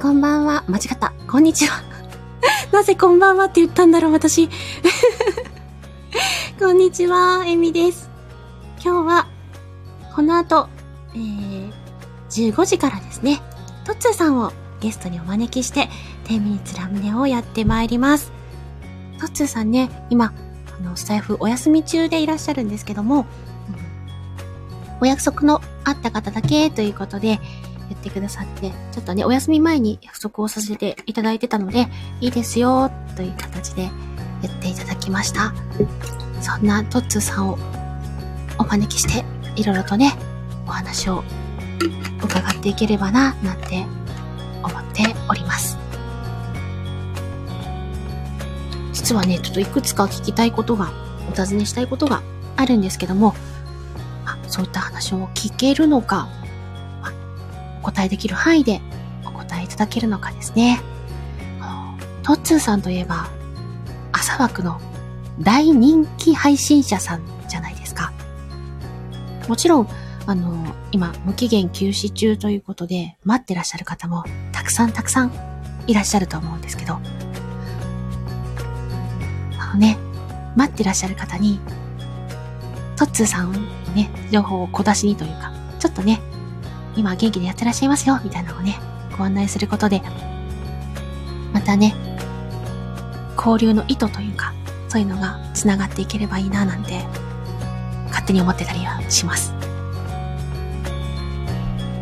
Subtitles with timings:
[0.00, 0.62] こんばんは。
[0.68, 1.14] 間違った。
[1.26, 1.82] こんにちは。
[2.70, 4.50] なぜこんばんはって言ったんだろう、私。
[6.60, 8.10] こんにちは、えみです。
[8.84, 9.26] 今日は、
[10.14, 10.68] この後、
[11.14, 11.72] えー、
[12.28, 13.40] 15時からですね、
[13.86, 15.88] トッツーさんをゲストにお招きして、
[16.26, 18.32] 10ミニツラムネをやってまいります。
[19.18, 20.34] トッツーさんね、今、
[20.78, 23.24] あの、スタイフお休み中でいらっしゃるんですけども、
[25.00, 27.40] お約束のあった方だけということで
[27.88, 31.88] 言ってくださって、ちょっとね、お休み前に約束をさせていただいてたので、
[32.20, 33.90] いいですよ、という形で
[34.42, 35.52] 言っていただきました。
[36.40, 37.58] そんなトッツーさんを
[38.58, 39.24] お招きして、
[39.56, 40.16] いろいろとね、
[40.66, 41.22] お話を
[42.22, 43.86] 伺っていければな、なんて
[44.62, 45.78] 思っております。
[48.92, 50.90] 実はね、ちょっといくつか聞きたいことが、
[51.28, 52.22] お尋ねしたいことが
[52.56, 53.34] あるんですけども、
[54.24, 56.28] あ、そういった話を聞けるのか、
[57.86, 58.80] お答えできる範囲で
[59.24, 60.80] お答えいただけるのかですね。
[62.24, 63.28] トッツーさんといえば、
[64.10, 64.80] 朝枠の
[65.38, 68.12] 大人気配信者さんじゃないですか。
[69.46, 69.88] もちろん、
[70.26, 75.32] あの、今、無期限休止中ということで、待ってらっしゃる方もたくさんたくさん
[75.86, 76.98] いらっしゃると思うんですけど、
[79.60, 79.96] あのね、
[80.56, 81.60] 待ってらっしゃる方に、
[82.96, 83.52] トッツーさん
[83.94, 86.20] ね、情報を小出しにというか、ちょっとね、
[86.96, 88.78] 今元気でやってらっしゃいますよ、みたいなのをね、
[89.16, 90.02] ご案内することで、
[91.52, 91.94] またね、
[93.36, 94.52] 交流の意図というか、
[94.88, 97.04] そういうのが繋がっていければいいな、なんて、
[98.08, 99.52] 勝手に思ってたりはします。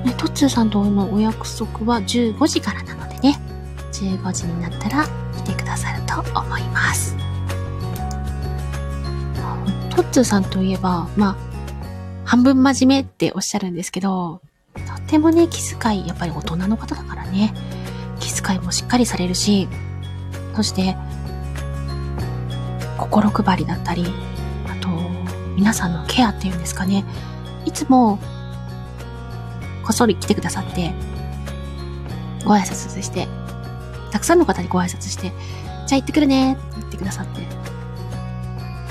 [0.04, 3.38] ね、トッツーさんとのお約束は15時からなのでね、
[3.92, 5.06] 15時になったら
[5.36, 7.16] 来てくださると思います。
[9.90, 11.36] トッツーさんといえば、まあ、
[12.24, 14.40] 半分真面目っておっしゃるんですけど、
[15.04, 17.54] ってもね、気遣い、やっぱり大人の方だからね、
[18.20, 19.68] 気遣いもしっかりされるし、
[20.56, 20.96] そして、
[22.98, 24.06] 心配りだったり、
[24.66, 24.88] あと、
[25.56, 27.04] 皆さんのケアっていうんですかね、
[27.66, 28.18] いつも、
[29.84, 30.92] こっそり来てくださって、
[32.44, 33.28] ご挨拶して、
[34.10, 35.32] たくさんの方にご挨拶して、
[35.86, 37.46] じゃあ行ってくるねって言ってくださって、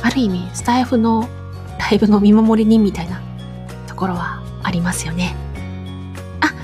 [0.03, 1.27] ある意味、スタイフの
[1.79, 3.19] ライブの見守り人みたいな
[3.87, 5.35] ところはありますよね。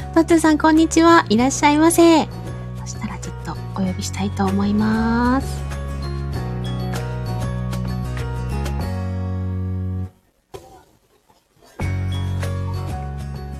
[0.09, 1.25] あ、トッツーさんこんにちは。
[1.29, 2.25] いらっしゃいませ。
[2.79, 5.47] そしたらちょっとお呼びしたいと思います。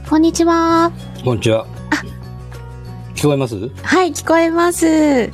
[0.09, 0.91] こんにちは。
[1.23, 1.67] こんにちは。
[3.13, 3.55] 聞こえます？
[3.83, 5.31] はい、聞こえます。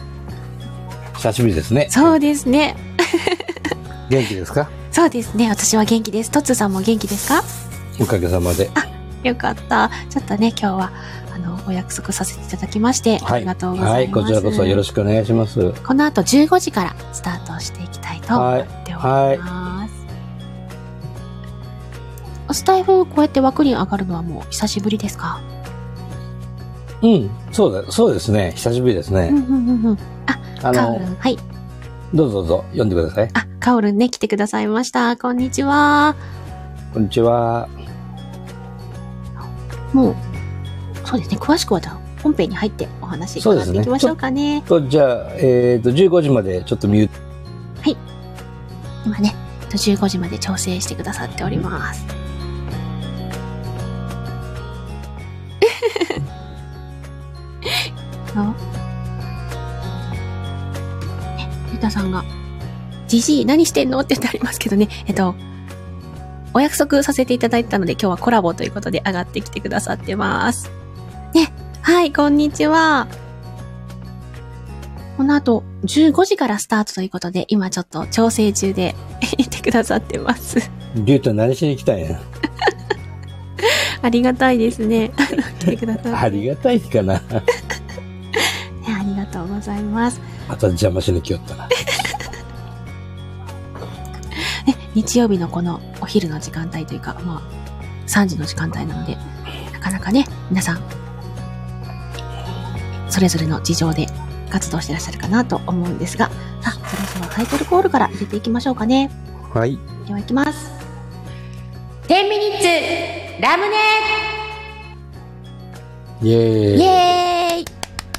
[1.16, 1.88] 久しぶりですね。
[1.90, 2.76] そうですね。
[4.10, 4.70] 元気ですか？
[4.92, 5.50] そうですね。
[5.50, 6.32] 私は元気です。
[6.32, 7.42] トッツーさんも元気ですか？
[8.02, 8.70] おかげさまで。
[9.28, 9.90] よかった。
[10.10, 10.92] ちょっとね、今日は、
[11.34, 13.94] あの、お約束させていただきまして、ありがとうございます。
[13.94, 15.72] はい、こちらこそよろしくお願いします。
[15.86, 19.88] この後15時からスタートしていきたいと思っておりま
[22.50, 22.60] す。
[22.60, 25.42] スタイフ、こうやって枠に上がるのはもう久しぶりですか？
[27.02, 28.54] うん、そうだ、そうですね。
[28.56, 29.30] 久しぶりですね。
[29.32, 29.98] うんうんうんうん。
[30.28, 31.38] あ、カオル、ン、はい。
[32.14, 33.30] どうぞどうぞ、読んでください。
[33.34, 35.18] あ、カオルンね、来てくださいました。
[35.18, 36.16] こんにちは。
[36.94, 37.68] こんにちは。
[39.96, 40.16] もう、
[41.08, 44.62] そうですね、詳しくはじゃあ本編に入ってお話伺っていきましょうかね。
[44.68, 47.26] と、じゃあ、えっ、と、15時までちょっとミュート。
[49.06, 52.04] 今ね、えっと15時まで調整してくださっております。
[61.72, 62.26] ゆたさんが、
[63.08, 64.00] じじい何してんの？
[64.00, 65.36] って言ってありますけどね、えっと、
[66.56, 70.72] お約束させていただいたので今日はコラボということで上がってきてくださってます。
[71.34, 71.52] ね、
[71.82, 73.10] はい、こんにちは。
[75.18, 78.96] この後、15時からスタートということで、今ちょっと調整中で
[79.38, 80.72] いてくださってます。
[80.96, 82.22] リュウタ何しに来たんや？
[84.02, 85.12] ありがたいですね。
[85.60, 86.10] 来てくださって。
[86.10, 87.16] ありがたいかな。
[87.20, 87.22] ね
[88.88, 90.22] ありがとうございます。
[90.48, 91.68] また邪魔しに来よったな。
[94.96, 99.18] 日曜日のこのお昼の時間帯というか、まあ、3時の時間帯なので、
[99.74, 100.82] なかなかね、皆さん、
[103.10, 104.08] それぞれの事情で
[104.50, 106.32] 活動してらっしゃるかなと思うんですが、
[106.64, 109.12] あ、そろそろタイトルコールから入れていきましょうかね。
[109.54, 109.78] はい。
[110.08, 110.72] では行きます。
[112.08, 113.76] 10ミニッツラムネ
[116.22, 116.80] イェーイ。
[116.80, 117.66] イエーイ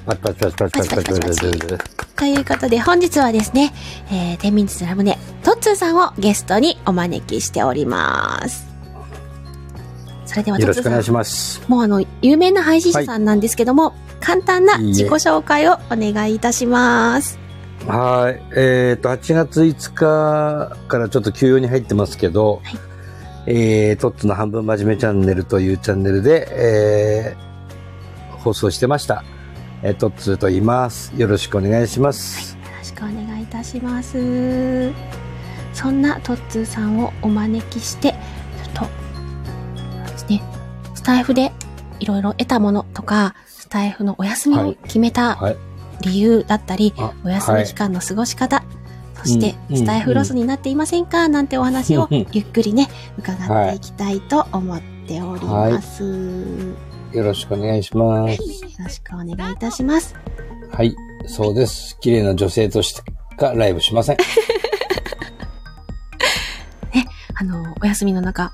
[0.05, 3.73] パチパチパチパチパチパチパチパチパチパチということで本日はですね、
[4.11, 8.67] えー、天秤ツラムネ、トッツーさんをゲストにお招きしております。
[10.25, 11.63] それではよろしくお願いします。
[11.69, 17.39] もうあの、有名な配信者さんなんですけども、簡単な自己紹介をお願いいたします。
[17.87, 18.43] はい。
[18.57, 22.79] えっ、と、8月5日からちょっと休養に入ってますけど、はい
[23.47, 29.23] えー、トッツの半分真面目チャンネルというチャンネルで、えー、放送してました。
[29.83, 31.13] えー、トッツと言います。
[31.17, 32.57] よろしくお願いします。
[32.57, 34.93] よろしくお願いいたします。
[35.73, 38.89] そんなトッツーさんをお招きして、ちょっ
[40.07, 40.43] と、ですね、
[40.95, 41.53] スタイフで
[42.01, 45.57] いろいろ得たものとか、スタイフのお休みを決めたはい。
[46.03, 48.63] 理由だったり、あお休み期間の過ごし方、
[49.15, 52.89] そして、うんスタイフロスになっていませんかなんてお話をう んゆっくりね、
[53.19, 56.03] 伺っていきたいと思っております。
[56.05, 56.75] よ
[57.13, 58.39] よろしくお願いします。
[58.79, 60.15] ろしくお願いいたします。
[60.73, 60.95] はい。
[61.27, 61.99] そうです。
[62.01, 63.03] 綺麗な女性として
[63.37, 64.17] かライブしません。
[67.39, 68.53] あの、お休みの中、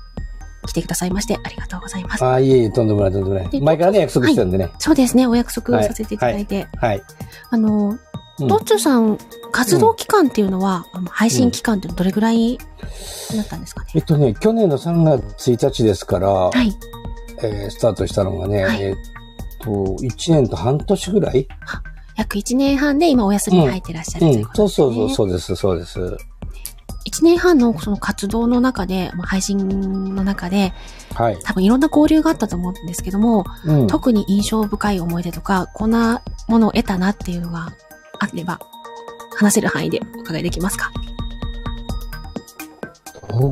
[0.67, 2.23] 来てくださいましてありがとうございます。
[2.23, 3.49] ああ、いえいえ、とんでもない、とんでもない。
[3.49, 4.71] で前からね、約束してたんでね。
[4.79, 6.67] そうですね、お約束させていただいて。
[6.77, 7.03] はい。
[7.49, 7.99] あの、うん
[8.35, 9.19] トッツーさん、
[9.51, 12.59] 活動期間っていうのは、あの配信期間ってどれぐらいに
[13.35, 13.91] なったんですかね？
[13.93, 16.73] えっとね、去年の3月1日ですから、はい。
[17.43, 18.95] えースタートしたのがね、はいえっ
[19.61, 21.47] と、1年と半年ぐらい？
[22.15, 25.15] 約1年半で今お休みに入ってらっしゃる、うんう、ことそうですね。
[25.15, 26.25] そうそう、そうです、そうです。
[27.05, 30.73] 1年半のその活動の中で、まあ、配信の中で、
[31.13, 31.37] はい。
[31.43, 33.87] 多分いろんな交流があったと思うんですけども、うん。
[33.87, 37.73] 特に印象深い思い出とか、こんなものを得たなっていうのが
[38.19, 38.59] あれば、
[39.35, 40.91] 話せる範囲でお伺いできますか？
[43.29, 43.51] お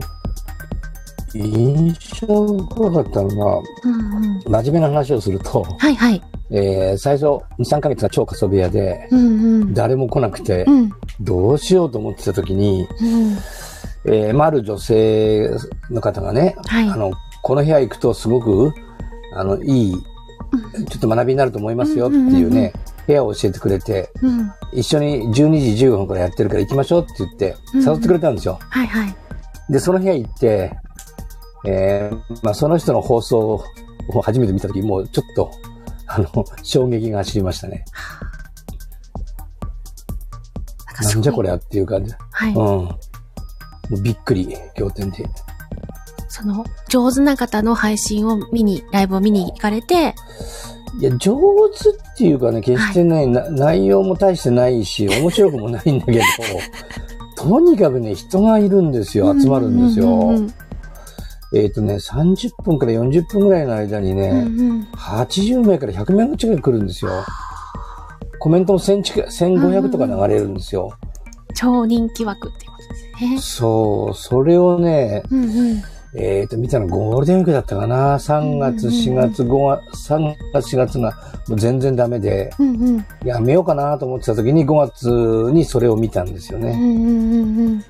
[1.35, 4.39] 印象深かったのは、うんうん。
[4.43, 6.21] 真面目な話をすると、はいはい。
[6.51, 9.19] えー最初2、3ヶ月が超過疎部屋で、うん
[9.61, 9.73] うん。
[9.73, 10.91] 誰も来なくてう、ん。
[11.19, 13.37] どうしようと思ってた時に、うん。
[14.13, 15.49] えーまあ、ある女性
[15.89, 16.89] の方がね、はい。
[16.89, 17.11] あの、
[17.43, 18.73] この部屋行くとすごく、
[19.35, 20.01] あの、いい、うん
[20.87, 22.73] ちょっと学びになると思いますよっていうね、
[23.07, 24.51] 部屋を教えてくれて、うん。
[24.73, 25.33] 一緒に12
[25.75, 28.59] 時15分からやってるから行きましょうって言って、うん誘ってくれたんですよ。
[28.69, 29.15] はいはい。
[29.69, 30.75] で、その部屋行って、
[31.65, 33.63] えーまあ、その人の放送
[34.09, 35.51] を初めて見たとき、もうちょっと、
[36.07, 37.85] あの、衝撃が走りましたね。
[41.01, 42.13] なんじゃこりゃっていう感じ。
[42.31, 42.51] はい。
[42.51, 42.57] うん。
[42.57, 42.97] も
[43.91, 45.25] うびっくり、仰天で。
[46.27, 50.15] その、上手な方の配信を見に、ライブを見に行かれて、
[50.99, 51.37] いや、上
[51.69, 56.19] 手っていうかね、決してね、な内容も大してないし、面白くもないんだけど、
[57.37, 60.07] とにかくね、人がいるんですよ、集まるんですよ。
[60.07, 60.53] うんうん
[61.53, 67.11] えっ、とね、30分から40分ぐらいの間にね、うんうん80名から100名近く来るんですよ。
[68.39, 70.93] コメントも1000近く1500とか流れるんですよ。
[71.53, 73.37] 超人気枠っていうことですね。
[73.39, 75.83] そう、それをね、うんうん。
[76.13, 78.15] えっ、と、見たのゴールデンウィークだったかな。
[78.15, 81.11] 3月、うん4月、5月、3月、4月が
[81.47, 83.05] もう全然ダメで、うんうん。
[83.23, 86.71] やめようかなと思ってた時に5月にそれを見たんですよね。
[86.71, 87.83] うんうんうんうん。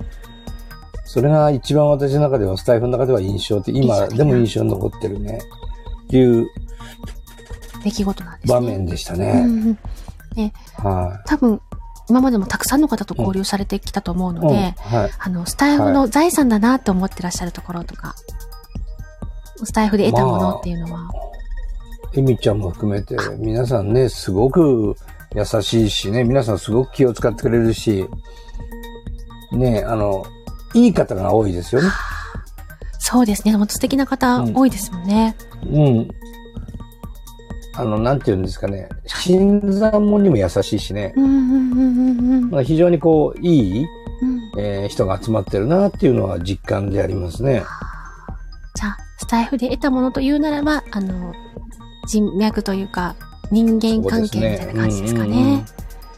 [1.12, 5.40] それが一番私の中では、スタイフの中では印象的、今印象的なでも印象に残ってるね、
[6.10, 6.48] いう
[7.84, 8.54] 出来事なんですね。
[8.54, 9.78] 場面でしたうんね。
[10.38, 10.52] うん。
[10.78, 11.62] は多分、
[12.08, 14.36] 今までもたくさんの方と交流されてきたと思うい。
[14.36, 15.12] ので、うんはい。
[15.20, 18.16] あの、スタイフの財産だなと思ってらっしゃるところとか、
[19.66, 21.10] スタイフで得たものっていうのは、
[22.14, 24.96] エミちゃんも含めて、皆さんね、すごく
[25.36, 28.08] 優しいしね、皆さんすごく気を使ってくれるし、
[29.52, 30.26] ね、あの、
[30.74, 31.90] いい方が多いですよね。
[33.00, 33.54] そうですね。
[33.56, 35.36] 本当素敵な方うん多いですもんね。
[35.66, 36.08] うん。
[37.74, 41.14] あの、なんて言うんですかね、新参者にも優しいしね、
[42.64, 43.86] 非常にこう、いい、
[44.22, 47.64] うんえー人が集まってるなっていうのは実感でありますね。
[48.76, 51.34] じゃあ、スタイフで得たものというならば、あの、
[52.08, 53.16] 人脈というか、
[53.52, 55.66] 人間関係みたいな感じですかね。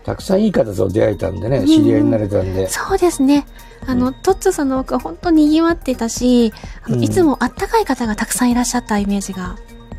[0.04, 2.68] たくさんいい方と出会えたんでね、うん知り合いになれたんで。
[2.68, 3.46] そうですね。
[3.86, 6.54] あの、トッツーさんの奥は本当に賑わってたし、
[6.86, 9.56] あのうんいつもあったかい方がたくさんいらっしゃったイメージが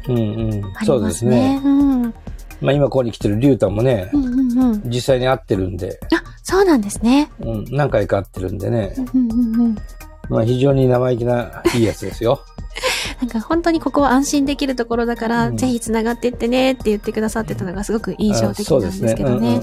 [0.08, 0.20] うんう
[0.60, 0.80] んあ。
[0.80, 1.62] りそうまですすねね。。
[1.64, 2.02] うん。
[2.02, 2.14] うん
[2.60, 4.82] まあ今ここに来てるリュウタンもね、うんうん。
[4.86, 7.30] 実際に会ってるんで、あ、そうなんですね。
[7.40, 9.76] うん、何回か会ってるんでねう、んうんうんうん。
[10.30, 12.40] まあ非常に生意気ないいやつですよ。
[13.20, 19.60] なんか本当にここは安心できるところだから、うんぜひ繋がっていってねって言ってくださってたのがすごく印象的なんですけどね。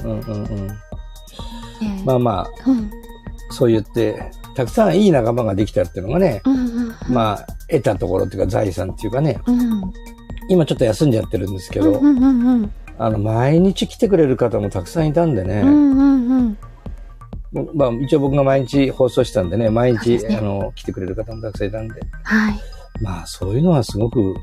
[2.06, 2.92] まあまあ、うん
[3.52, 6.42] そう言って、たくさんいい仲間ができたっていうのがね。
[7.10, 9.94] まあ、得たところっていうか財産っていうかね、うん。
[10.50, 12.02] 今ちょっと休んじゃってるんですけど。
[12.98, 15.64] あの、毎日来てくれる方もたくさんいたんでね、
[17.74, 22.60] まあ一応僕が毎日放送したんでね、毎日、ねあの、来てくれる方もたくさんいたんで、はい。
[23.00, 24.36] まあそういうのはすごく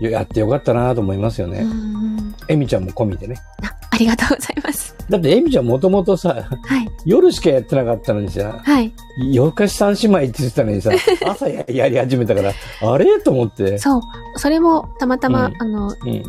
[0.00, 1.60] やってよかったなと思いますよね。
[1.60, 2.34] うんうん。
[2.48, 3.36] エミちゃんも込みでね。
[3.62, 4.96] あ、ありがとうございます。
[5.08, 6.90] だってエミちゃんもともとさ、はい。
[7.04, 8.92] 夜しかやってなかったのにさ、はい。
[9.30, 10.90] 夜更かし三姉妹って言ってたのにさ、
[11.26, 13.20] 朝ややり始めたから、あれ？
[13.20, 13.78] と思って。
[13.78, 14.00] そう。
[14.36, 16.22] それも、たまたま、うんあの、うん。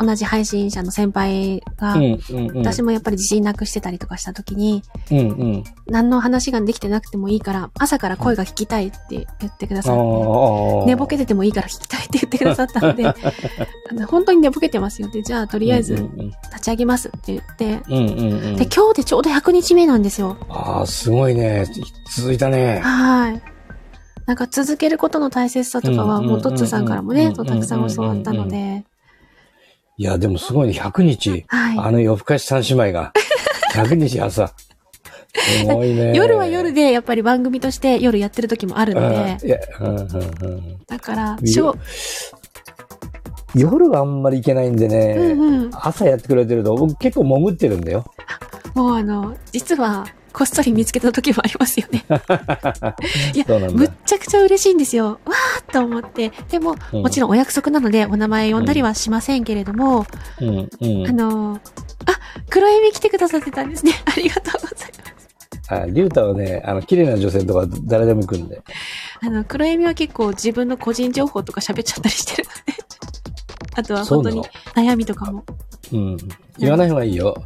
[0.00, 1.96] 同じ配信者の先輩が。
[2.54, 4.82] 私もやっぱり自信なくしてたりとかした時に。
[5.86, 10.86] 何の話ができてなくてもいいから、朝から声が聞きたいって言ってくだあさって、あ。
[10.86, 13.04] 寝ぼけててもいいから聞きたいって言ってくださった ので、
[14.06, 17.66] 本当に寝ぼけてますよって、じゃあとりあえず立ち上げますって言って。
[18.56, 20.38] で、今日でちょうど100日目なんですよ。
[20.48, 21.66] ああ、すごいね。
[22.16, 22.80] 続いたね。
[22.80, 23.42] はい。
[24.26, 28.84] なんか続けることの大切さとかは、うんもうトッツーさんからもね、たくさん教わったのうんで、
[30.00, 30.72] いや、でもすごいね。
[30.72, 31.44] 100日。
[31.46, 31.78] はい。
[31.78, 33.12] あの夜更かし三姉妹が。
[33.76, 34.50] 100日朝。
[35.34, 36.14] すごいね。
[36.14, 40.06] 夜は夜で、やっぱり番組として夜やってる時もあるのあで、いや、うんうんう
[40.56, 40.78] ん。
[40.86, 41.76] だから、しょ
[43.54, 45.16] 夜はあんまり行けないんでね。
[45.18, 45.70] うんうん。
[45.74, 48.10] 朝やってくれてると、僕結構潜ってるんだよ。
[48.74, 52.04] もうあの、実は、こっそり見つけた時もありますよね。
[53.34, 53.44] いや。
[53.70, 55.06] むっちゃくちゃ嬉しいんですよ。
[55.06, 56.32] わーっと思って。
[56.50, 60.06] でも、うんもちろんお約束なので、お名前呼んだりはしませんけれども、
[60.40, 61.06] うん、うん。
[61.08, 61.60] あの、
[62.06, 62.18] あ、
[62.48, 63.92] 黒エミ来てくださってたんですね。
[64.06, 65.04] ありがとうございま
[65.62, 65.72] す。
[65.72, 68.62] あ、リュウタはね、あの、綺麗な女性とか誰でも行くんで。
[69.22, 72.82] あの、黒エミは結構自分の個人情報とか喋っちゃったりしてるので。
[73.76, 74.42] あとは本当に
[74.74, 75.44] 悩みとかも。
[75.92, 76.16] うん。
[76.58, 77.42] 言わない方がいいよ。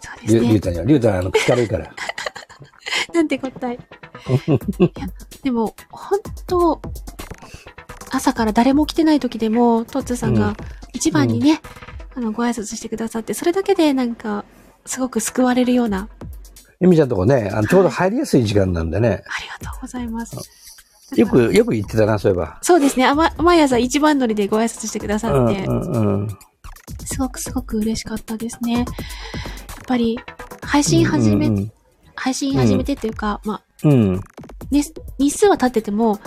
[0.00, 0.40] そうですね。
[0.40, 0.84] リュリュウタには。
[0.84, 1.90] リュウタはあの、口軽いから。
[3.14, 3.74] なんて答え。
[3.74, 5.06] いや、
[5.42, 6.80] でも、本当
[8.10, 10.56] 朝から誰も来てない時でも、トッツーさんうんが
[10.92, 11.60] 一番にね、
[12.14, 14.44] あの、ご挨拶してくださって、それだけでなんか、
[14.86, 16.08] すごく救われるような、
[16.80, 19.24] エミちゃんとこね、あのちょうど入りやすい時間なんでね。
[19.26, 20.36] ありがとうございます。
[21.16, 22.58] よく、よく言ってたな、そういえば。
[22.62, 23.06] そうですね。
[23.06, 26.38] あま、毎朝一番乗りでご挨拶してくださって、うんうんうん。
[27.04, 28.84] すごくすごく嬉しかったですね。
[29.88, 30.18] やっぱり、
[30.60, 31.72] 配信始め、うん
[32.14, 34.16] 配信始めてっていうか、まあ、うん。
[34.70, 34.82] ね、
[35.18, 36.18] 日数は経ってても、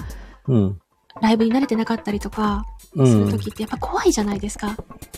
[0.47, 0.79] うん。
[1.21, 2.65] ライブに慣れてなかったりとか、
[2.95, 3.29] うするん。
[3.29, 4.77] ときってやっぱ怖いじゃないですか。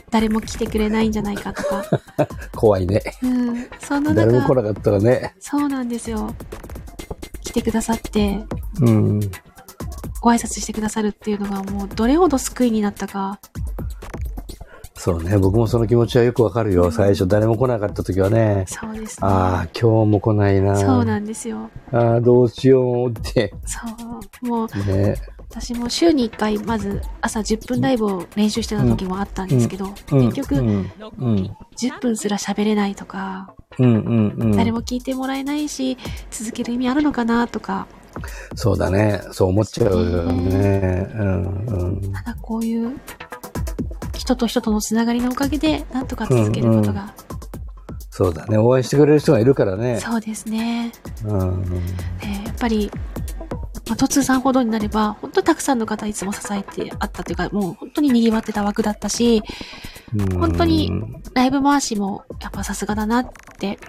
[0.10, 1.86] 誰も来てくれないんじゃないかとか。
[2.58, 3.02] 怖いね。
[3.22, 3.68] うん。
[3.80, 5.36] そんな中、誰も来なかったらね。
[5.40, 6.36] そうなんですよ。
[7.44, 8.44] 来てくださって、
[8.82, 9.20] うん。
[10.22, 13.40] ご挨拶してくださるっていうのがもうどれほど救いになったか。
[14.96, 15.38] そうね。
[15.38, 16.92] 僕もその気持ちはよくわかるよ。
[16.92, 18.66] 最初誰も来なかった時はね。
[18.68, 19.28] そうですね。
[19.28, 20.78] ああ、今日も来ないな。
[20.78, 21.70] そうなんですよ。
[21.92, 23.54] ああ、どうしようって。
[23.66, 23.80] そ
[24.44, 24.48] う。
[24.48, 25.16] もう、ね。
[25.50, 30.32] 私も週に1回、まず朝10分ライブを練習してた時もあったんですけど、うん。
[30.32, 30.92] 結局、うん。
[31.20, 31.58] うん。
[31.76, 33.86] 10分すら喋れないとか、うん。
[33.86, 34.36] うん。
[34.38, 34.52] うん。
[34.56, 35.98] 誰も聞いてもらえないし、
[36.32, 37.88] 続ける意味あるのかなとか、
[38.56, 39.22] そうだね。
[39.32, 41.10] そう思っちゃうよね。
[41.16, 41.66] うん。
[41.66, 42.12] うん。
[42.14, 43.00] ただこういう
[44.24, 47.14] 人と人とのつながりのおかげで、なんとか続けることが、
[48.10, 48.58] そうだね。
[48.58, 50.00] 応援してくれる人がいるからね。
[50.00, 50.94] そうですね。
[51.26, 51.62] うん。
[51.64, 51.72] で
[52.46, 52.90] やっぱり、
[53.90, 59.44] まあ、トさんほどになれば、本当にたくさんの方いつも支えてあったというか、もう本当に賑わってた枠だったし、
[60.16, 60.92] うん本当に
[61.34, 63.80] ライブ回しもやっぱさすがだなって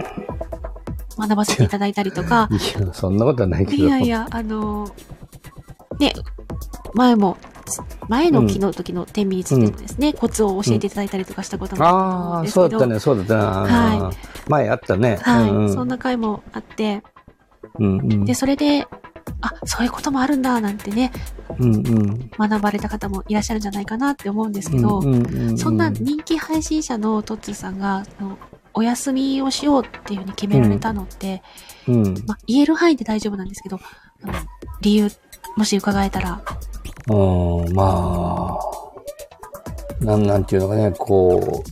[1.18, 3.88] 学ばせていただいたりとか、 いや、そんなことはないけいど。
[3.88, 4.88] やいや、あの
[6.00, 6.12] ね、
[6.94, 7.36] 前も、
[8.08, 13.44] 前の期の時の天秤についてもですね、コツを教えていただいたりとかしたこともあったと思ああ、うんですけど、そうだったね、そうだったな。
[13.44, 14.12] は
[14.48, 15.18] 前あったね。
[15.22, 15.72] はい、うんうん。
[15.72, 17.02] そんな回もあって、
[17.78, 18.24] うんうん。
[18.24, 18.86] で、それで、
[19.40, 21.12] あ、そういうこともあるんだ、なんてね、
[21.58, 22.30] うんうん。
[22.38, 28.04] 学ばれた方もいらっしゃるんじゃないかなって思うんですけど、うんうんうんそんな人気配信者のトッツーさんが、
[28.74, 31.42] お休みをしようっていうふうに決められたのって、
[31.88, 32.14] うん。
[32.26, 33.78] まあ、言える範囲で大丈夫なんですけど、
[34.80, 35.08] 理由、
[35.56, 36.42] もし伺えたら、
[37.10, 41.62] うん、まあ、なん、なんていうのかね、こ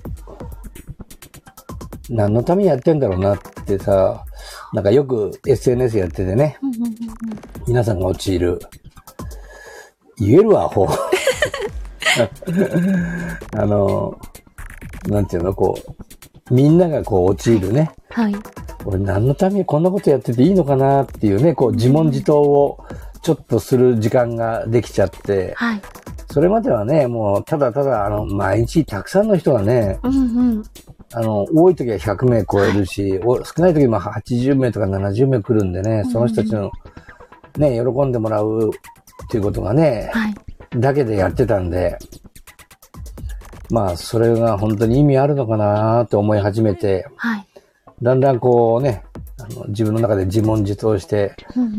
[2.10, 4.22] う、何のためにやってんだろうなってさ、
[4.72, 6.92] なんかよく SNS やっててね、うんうんうんうん
[7.66, 8.58] 皆さんが陥る。
[10.18, 10.88] 言えるわ、ほう。
[13.56, 14.18] あの、
[15.06, 15.78] なんていうの、こ
[16.50, 17.92] う、みんながこう陥るね。
[18.10, 18.34] はい。
[18.84, 22.84] 俺何のためにこんなことやってていいのかなっていうね、こう自問自答を
[23.22, 25.82] ちょっとする時間ができちゃって、はい。
[26.30, 30.62] それまではね、もうただただあの、毎日たくさんの人がね、うんうん。
[31.14, 36.72] あの、多い時は100名超えるし、お少ない時は80名とか70名来るんでね、その人たちの
[37.58, 40.34] ね、喜んでもらうっていうことがね、はい。
[40.76, 41.98] だけでやってたんで、
[43.70, 47.46] まあ、それが本当に意味あるのかなと思い始めて、はい。
[48.02, 49.04] だんだんこうね、
[49.42, 51.34] あの自分の中で自問自答して、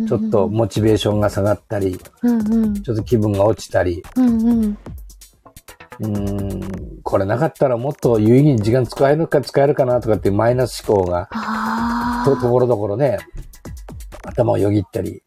[0.08, 2.84] ちょっと、モチベーションが下がったり、うんうん。
[2.84, 4.77] ちょっと気分が落ちたり、うんうん。
[6.00, 6.65] うー
[6.98, 13.20] ん、これなかったらもっと有意義に時間使えるか使えるかなとかっていうマイナス思考が、あと、ところどころね、
[14.25, 15.24] 頭をよぎったり。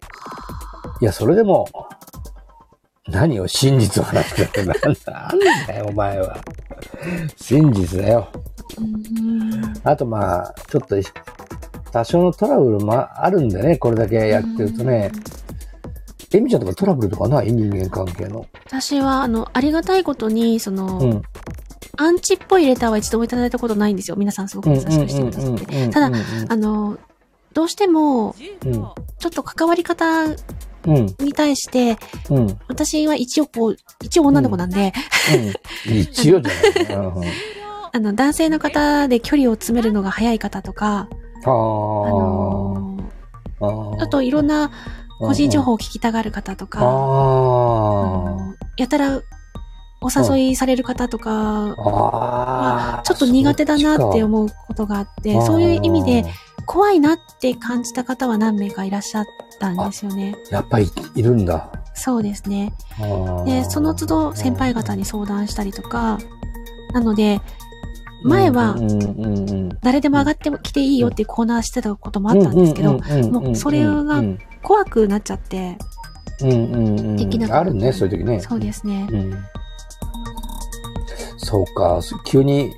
[1.01, 1.69] いや、それでも、
[3.09, 6.39] 何を真実を話してってなんなんだよ、お前は。
[7.37, 8.29] 真実だよ。
[8.79, 10.97] うんあとまあ、ちょっと、
[11.97, 15.11] 多少のトラブルもあるんでね、これだけやってるとね。
[16.35, 17.51] エミちゃんとかトラブルとかない？
[17.51, 18.47] 人間関係の。
[18.67, 21.23] 私は、あの、ありがたいことに、その、うん。
[21.97, 24.17] アンチっぽいレターは一度もいただいたことないんですよ。
[24.19, 25.89] 皆さんすごく優しくしてくださって。
[25.89, 26.19] ただ、
[26.51, 26.99] あの、
[27.55, 28.37] どうしても、
[28.67, 28.95] うん、ちょ
[29.29, 30.27] っと関わり方
[30.85, 31.97] に対して、
[32.29, 32.59] うん、うん。
[32.69, 34.93] 私は一応こう、一応女の子なんで、
[35.87, 37.07] 一応じゃない。
[37.17, 37.25] うん
[37.93, 41.09] あの、男性の方で距離を詰めるのが早い方とか、
[41.47, 42.99] ああの
[43.61, 43.65] あ。
[43.65, 44.71] ーあといろんな
[45.19, 46.81] 個人情報を聞きたがる方とか、
[48.77, 49.23] やたら
[50.03, 53.03] お誘いされる方とかはあ。
[53.03, 56.25] ちょっと苦手だなって思うことがあって、そういう意味で
[56.67, 59.27] 怖いなって感じた方は何名かいらっしゃっ
[59.59, 60.37] たんですよね。
[60.51, 61.71] やっぱりいるんだ。
[61.95, 62.75] そうですね。
[63.47, 66.19] で、その都度先輩方に相談したりとか、
[66.93, 67.41] なので、
[68.27, 68.77] 前は
[69.83, 75.79] 誰でも上がってきていいよっていうコーナーしてたこともあったんですけど、もうそれがうん怖くなっちゃって、
[76.41, 78.41] できなかったあるね、そういう時ね。
[78.41, 79.07] そうですね。
[79.11, 79.35] うん。
[81.37, 82.73] そうか、急に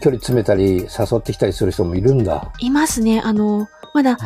[0.00, 2.50] 距離詰めたり、誘ってきたりする人もいるんだ。
[2.60, 3.20] いますね。
[3.20, 4.16] あの、まだ、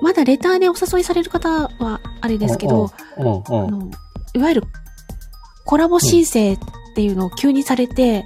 [0.00, 2.90] まだレターでお誘いされる方はあれですけど、
[4.34, 4.62] いわゆる
[5.64, 6.58] コラボ申請っ
[6.94, 8.24] ていうのを急にされて、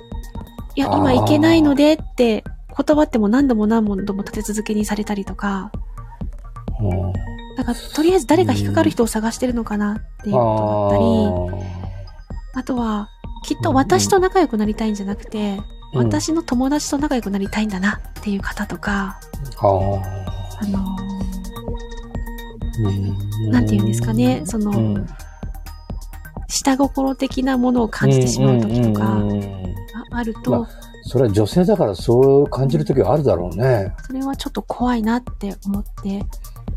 [0.78, 5.72] いや、今行けないのでって断っても何度も何度も立て続けにされたりとか、
[6.80, 6.94] う。
[6.94, 7.12] ん
[7.56, 10.88] だからとりあえず誰が引っかかる人を探してるのかなっていうこ
[11.50, 11.64] とだった
[12.54, 13.08] り、あとは、
[13.44, 15.58] きっと私と仲良くなりたいんじゃなくて、
[15.94, 16.06] うん。
[16.06, 19.18] 私の友達と仲良くなりたいんだなっていう方とか、
[19.60, 20.00] あの
[22.84, 23.50] うん。
[23.50, 25.06] なんて言うんですかねそのうん。
[26.46, 29.14] 下心的なものを感じてしまう時とか。
[29.14, 29.67] うん
[30.10, 30.68] ああると、まあ
[31.04, 33.94] それは女性だからそう感じる時はあるだろうね。
[34.06, 36.26] それはちょっと怖いなって思って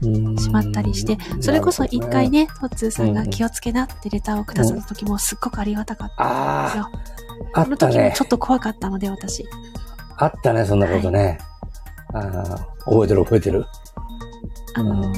[0.03, 2.29] うんしまったりして、それこそ一回。
[2.29, 6.89] ね、トッツーさんが気をつけなってレターをくださった時もすっごくありがたかったんですよ。
[7.53, 8.25] ああ、のったね時もちょ。
[8.25, 9.45] っと怖かったので、私。
[10.17, 11.39] あったね、そんなことね。
[12.13, 13.65] ああ覚えてる覚えてる。
[14.75, 15.13] あの、うん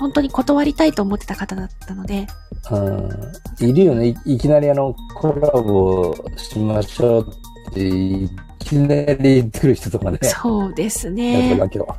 [0.00, 2.26] 本当に断りたいと思ってた方だったので。
[2.70, 4.34] うん、いるよねい。
[4.34, 7.28] いきなりあの、コラボしましょう
[7.70, 10.18] って、いきなり来る人とかね。
[10.22, 11.50] そうですね。
[11.50, 11.98] やっぱの、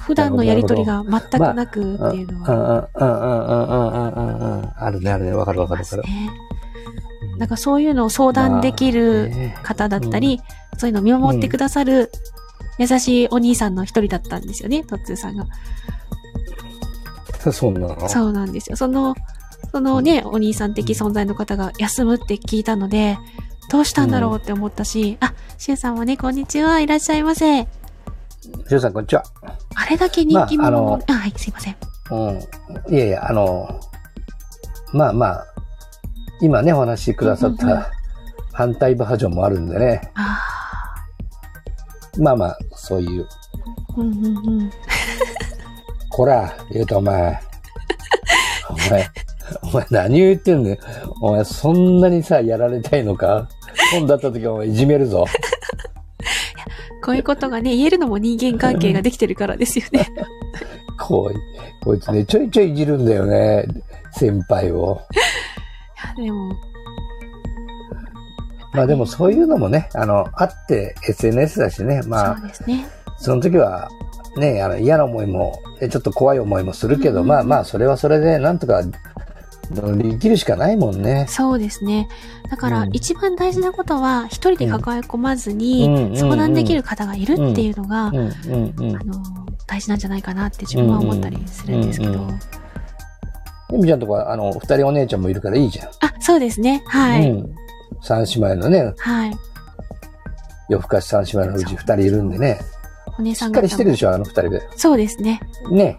[0.00, 2.88] 普段のやりとりが全くなくっていうのは。
[4.76, 6.02] あ、るね、あるね、わかるわかるわかる。
[7.38, 9.30] なんかそういうのを相談できる
[9.62, 12.10] 方だったり、まあねうん、そういうのを見守ってくださる
[12.78, 15.46] 優しいお兄さんの一人だったんですよね、トッツーさんが。
[17.52, 18.76] そんなのそうなんですよ。
[18.76, 19.14] その、
[19.72, 23.18] そのね、お兄さん的存在の方が休むって聞いたので、
[23.70, 27.62] どうしたんだろうって思ったし、あ、シュウさんもね、こんにちは、いらっしゃいませ。
[27.62, 29.22] しゅうさん、こんにちは。
[29.74, 31.76] あれだけ人気者の、まあああはい、すいません。
[32.10, 32.94] うん。
[32.94, 33.78] いやいや、あの、
[34.92, 35.46] まあまあ、
[36.40, 37.90] 今ね、お話しくださっうんうんうんた
[38.52, 40.10] 反対バージョンもあるんでね。
[40.14, 40.40] あ
[42.18, 43.26] まあまあ、そういう。
[43.26, 44.70] あ、うんうんうん。
[46.18, 47.40] こら、言うとお前。
[48.68, 49.08] お前、
[49.62, 50.78] お前何を言ってんだよ。
[51.20, 53.48] お前そんなにさ、やられたいのか？
[53.96, 55.26] 今度会った時お前いじめるぞ。
[57.04, 60.08] こういうことがね、言えるのも人間関係ができてるからですよね。
[60.98, 61.36] こい、
[61.84, 63.64] こいつね、ちょいちょいいじるんだよね。
[64.10, 65.00] 先輩を。
[66.18, 66.52] いや、でも。
[68.74, 72.02] まあでもそういうのもね、あの、あって SNS だしね。
[72.08, 72.86] まあそう、ですね。
[73.18, 73.88] その時は、
[74.38, 78.82] ね、あの嫌な思いも、でちょっと怖い思いもするけど、うんうんまあまあ、それはそれで、なんとか
[79.70, 81.26] 乗り切るしかないもんね。
[81.28, 82.08] そうですね。
[82.50, 88.12] だから、うん一番大事なことは、一人で抱え込まずうんに、相談できる方がいるっていうのが、あ。
[88.12, 88.32] の、
[89.66, 92.12] 大事なんじゃないかなって自分は思ったりするんですけど。
[92.12, 92.38] うんうんうん
[93.70, 95.88] エミちゃんとか、あの、二人お姉ちゃんもいるからいいじゃん。
[96.00, 96.82] あ、そうですね。
[96.86, 97.30] はい。
[97.30, 97.54] うん。
[98.00, 99.36] 三姉妹のね、はい。
[100.70, 102.60] 夜更かし三姉妹のうち二人いるんでね。
[103.18, 103.90] お姉さんしっかりしてる。
[103.90, 104.68] でしょ、あの二人で。
[104.76, 105.40] そうですね。
[105.70, 105.98] ね。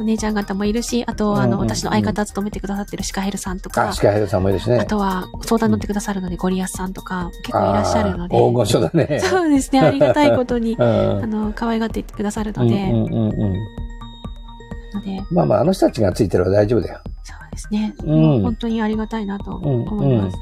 [0.00, 4.78] お姉ちゃん方もいるし、あと、あの、うんうんうん私の相方務めてくださってるシカヘルさんとあ、か、シカヘルさんもいるしね。
[4.80, 8.42] あとは、相談乗ってくださるので、ゴリアスさんとか、結構いらっしゃるのであー。
[8.42, 9.20] 大御所だね。
[9.20, 9.80] そうですね。
[9.80, 11.22] ありがたいことに、 うん。
[11.22, 13.52] あの、可愛がってくださるので、うんうんうんうん。
[13.52, 17.00] ので、まあまあ、あの人たちがついてれば大丈夫だよ。
[17.22, 17.94] そうですね。
[18.04, 20.36] うん本当にありがたいなとうん思います。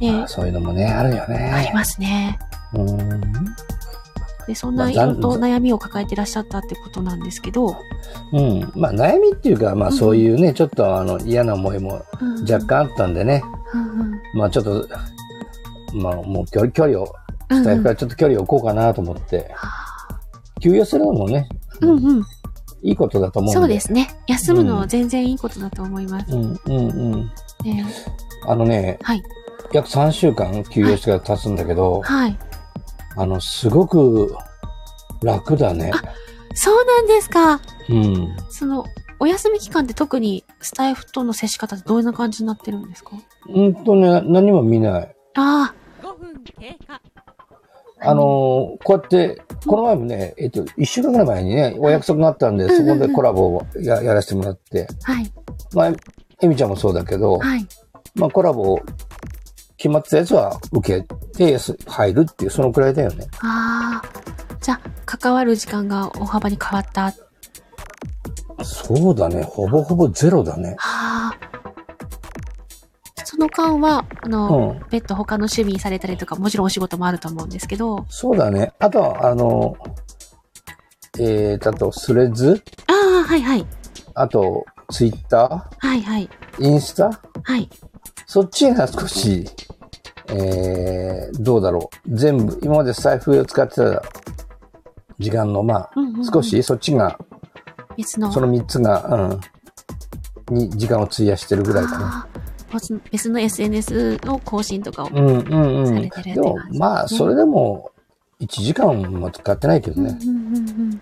[0.00, 1.72] で、あそういうのもね、あるよありね。
[1.74, 2.38] ますね。
[2.74, 2.86] うん。
[4.46, 7.76] で、そんなまあ色と悩みを抱えてらっしゃったってことなんですけど、
[8.32, 8.72] うん。
[8.74, 13.42] まあ悩みっていうか、まあそういうね、ちょっとあの嫌な思いもうん若干あったんでね。
[13.72, 14.88] うんうんまあちょっと、
[15.94, 19.54] まあもう距離距離を、うんうんスタイフからちょっと距離を置こうかなと思って、
[20.60, 21.46] 休養するのもね、
[21.80, 22.24] うんうん。
[22.82, 23.60] いいことだと思うんで。
[23.60, 24.08] そうですね。
[24.26, 26.34] 休むのは全然いいことだと思います。
[26.34, 27.32] うんうんうん。
[27.64, 27.84] ね
[28.46, 29.22] あのね、はい。
[29.72, 32.38] 約3週間休養してから経つんだけど、はい。
[33.16, 34.34] あの、すごく
[35.22, 35.90] 楽だね。
[36.54, 37.60] そうなんですか。
[37.88, 38.36] うん。
[38.50, 38.84] その、
[39.20, 43.12] お休み期間って特にスタイフとの接し方ってどんな感じになってるんですか？
[43.48, 45.16] うんとね、何も見ない。
[45.36, 47.00] あ5分経過。
[48.06, 55.32] あのーこうやって、この前もね、えっと、1週間ぐらい前にね、お約束があったんで、そこでコラボをややらせてもらって、あ、はい。
[55.72, 55.92] まあ、
[56.42, 57.66] エミちゃんもそうだけど、はい。
[58.16, 58.78] まあ、コラボ
[59.84, 63.26] 決まってたやつは受けて入るっていう、そのくらいだよね。
[63.40, 64.08] ああ。
[64.62, 67.12] じゃあ、関わる時間が大幅に変わった。
[68.64, 69.42] そうだね。
[69.42, 70.74] ほぼほぼゼロだね。
[70.78, 71.38] はあ。
[73.26, 74.86] その間は、あうの、ん。
[74.88, 78.72] 別途他の趣味されたりとか、もちろんお仕事もあると思うんですけど、そうだね。
[78.78, 79.76] あとは、あの、
[81.18, 82.64] えー、あと、スレッズ？
[82.86, 83.66] ああ、はいはい。
[84.14, 86.30] あと、ツイッタはいはい。
[86.52, 87.20] ーインスタ？
[87.42, 87.68] はい。
[88.26, 89.46] そっちが少し、
[90.28, 92.16] えー、どうだろう。
[92.16, 94.02] 全部、今まで財布を使ってた
[95.18, 97.18] 時間の、まあ、うんうんうん少しそっちが、
[97.96, 98.32] 別の。
[98.32, 99.40] その3つが、
[100.50, 102.26] うん、に時間を費やしてるぐらいかな。
[103.12, 105.08] 別の SNS の更新とかを。
[105.12, 105.86] うんうんうん。
[105.86, 107.90] されてるってでも感じ、まあ、それでも、
[108.40, 110.18] 1時間も使ってないけどね。
[110.20, 111.00] うんうんうんうん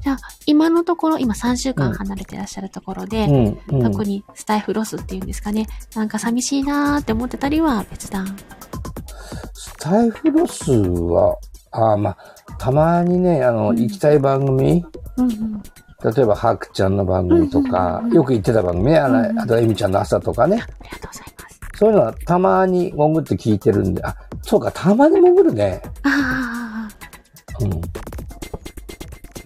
[0.00, 3.92] じゃあ、今のところ、今3週間離れてらっしゃるところで、うん、うん。
[3.92, 8.26] 特にスタイフロスっていうんですかね、なんか寂しいなーって思ってたりは別段。
[9.54, 11.36] スタイフロスは、
[11.70, 12.18] ああ、まあ、
[12.58, 14.84] たまにね、あの、うん行きたい番組、
[15.16, 15.62] うんうん。
[16.14, 20.56] 例えば、ハクちゃんの番組とかうんうんうんう、んよく行ってた番組ね、あのあと、エミちゃんの朝とかね。
[20.56, 21.58] ありがとうございます。
[21.78, 25.80] そういうのはたまに潜って聞いてるんで、あ、そうか、たまに潜るね。
[26.02, 26.88] あ
[27.60, 27.70] うん。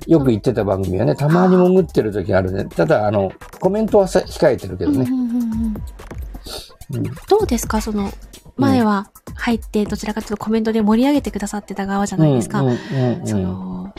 [0.06, 2.64] よく言ってた番組はね、たまに潜ってる時あるね。
[2.64, 5.06] ただ、あの、コメントはさ控えてるけあ、どね。
[5.08, 7.80] うんうんうんうんうんどうですか？
[7.80, 8.10] その、
[8.56, 12.60] 前は入って、どちらかというとコメントで盛り上げてくださってた側じゃないですか。
[12.60, 13.94] うんうんうんうんその、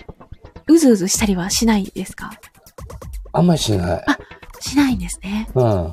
[0.68, 2.32] うずうずしたりはしないですか？
[3.32, 4.06] あんまりしない。
[4.60, 5.50] しないんですね。
[5.56, 5.86] うん。
[5.86, 5.92] う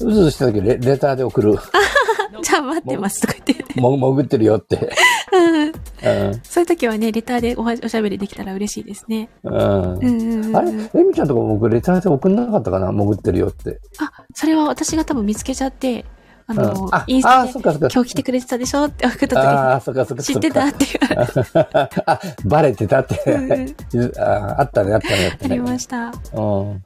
[0.00, 1.56] ずうずした時レレターで送る。
[2.42, 3.80] じゃあ待ってますとか言って。
[3.80, 4.90] も潜ってるよって。
[5.32, 6.40] うんうん。
[6.42, 9.28] そういう時はね、レターでおはおしゃべりできたら嬉しいですね。
[9.42, 10.56] うんうんうんうん。
[10.56, 10.70] あれ？
[10.70, 12.92] エミちゃんとか僕レターで送んなかったかな？
[12.92, 13.80] 潜ってるよって。
[13.98, 16.04] あ、それは私が多分見つけちゃって、
[16.46, 23.16] あの、うんあインスタで今日来てくれてたでしょって送ったああ、そっかそっか時に、知ってたって言われてあ、バレてたって。
[24.18, 25.52] ああったね、あったね、あったね。
[25.52, 26.12] ありました。
[26.32, 26.84] うん。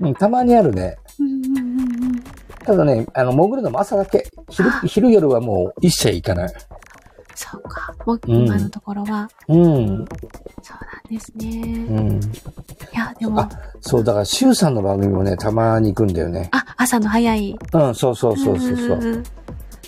[0.00, 0.96] うん、たまにあるね。
[1.18, 1.62] うんうんうんう
[2.08, 2.22] ん。
[2.64, 4.28] ただね、あの、潜るのも朝だけ。
[4.48, 6.54] 昼、昼夜はもう一切行かない。
[7.34, 7.94] そうか。
[8.06, 9.56] もううん今のところは、うん。
[9.56, 10.04] そうなん
[11.10, 11.62] ですね。
[11.88, 12.20] うん。
[12.20, 12.20] い
[12.92, 13.48] や、でもあ、、
[13.80, 16.48] そう、だから、シュウさんの番組もね、たまに行くんだよね。
[16.52, 17.56] あ、朝の早い。
[17.72, 18.96] うん、そうそうそうそうそう。
[18.98, 19.24] んんん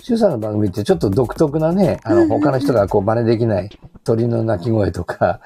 [0.03, 3.71] シュウさんの番組ってちょっと独特なね、あの、うんうんうん他の人がこう真似できない
[4.05, 5.41] 鳥の鳴き声とか、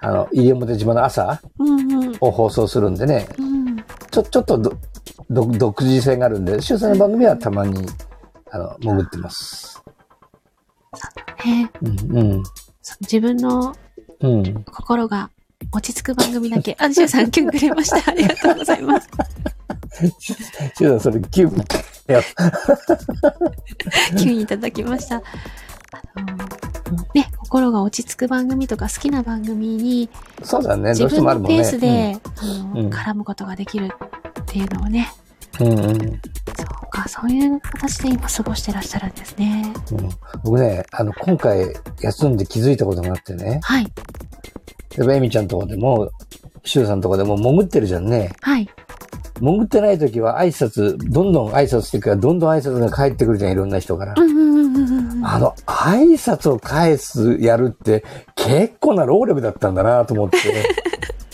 [0.00, 2.16] あの、西表島の朝うんうん。
[2.20, 3.76] を放送するんでね、うん。
[4.10, 4.72] ちょ、ちょっとど、
[5.28, 7.84] ど独自性があるんで、シュウさんの番組はたまに、
[8.50, 9.79] あの、潜ってます。
[11.44, 12.42] ねうん、うん、
[12.82, 13.74] そ自分の
[14.20, 14.64] うん。
[14.64, 15.30] 心が
[15.72, 16.76] 落ち着く番組だけ。
[16.78, 17.96] あ、ジュウさん、キュンくれました。
[18.10, 19.08] ありがとうございます。
[20.18, 20.36] シュ
[20.88, 21.64] ウさん、それ、キュン。
[24.16, 25.16] キュンいただきました。
[25.16, 25.22] あ
[26.90, 30.08] のね、心が落ち着く番組とか好きな番組に
[30.42, 31.24] そうだね、自分。
[31.24, 35.12] のペースで、あのうん絡むことができるっていうのをね、
[35.58, 35.76] うん。
[35.76, 39.72] そうか、そういう形で今過ごしてらっしゃるんですね。
[39.92, 40.10] うん
[40.44, 43.60] 僕ね、あの、今回休んで気づいたことがあってね。
[43.62, 43.84] はい、
[44.96, 46.10] 例えば、エミちゃんとこでも、
[46.64, 48.32] シュウさんとこでも潜ってるじゃんね。
[48.40, 48.68] はい。
[49.40, 54.14] 潜ってない時は挨拶、どんどん挨拶してくから、どんどん挨拶が返ってくるじゃん、いろんな人から。
[54.14, 60.38] あの、挨拶を返す、やるって、結構な労力だったんだなと思って。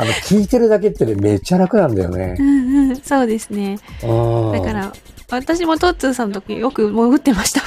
[0.00, 2.42] あの、聞いてるだけってね、めっちゃ楽なんだよねう。
[2.42, 3.78] んうん、そうですね。
[4.04, 4.52] うん。
[4.52, 4.72] だか。
[4.72, 4.92] ら、
[5.28, 7.62] 私もトッツーさんの時よく潜ってました。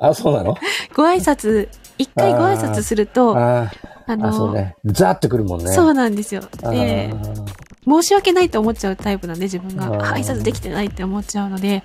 [0.08, 0.56] あ、そうなの？
[0.94, 3.70] ご挨拶、一回ご挨拶すると、あ
[4.08, 4.74] ああ、そうね。
[4.84, 5.70] ザーってくるもんね。
[5.72, 6.42] そうなんですよ。
[6.62, 7.44] あで、ー
[7.88, 10.12] 申し訳ないと思っちゃうタイプなんで、自分が。
[10.12, 11.84] 挨拶できてないって思っちゃうので、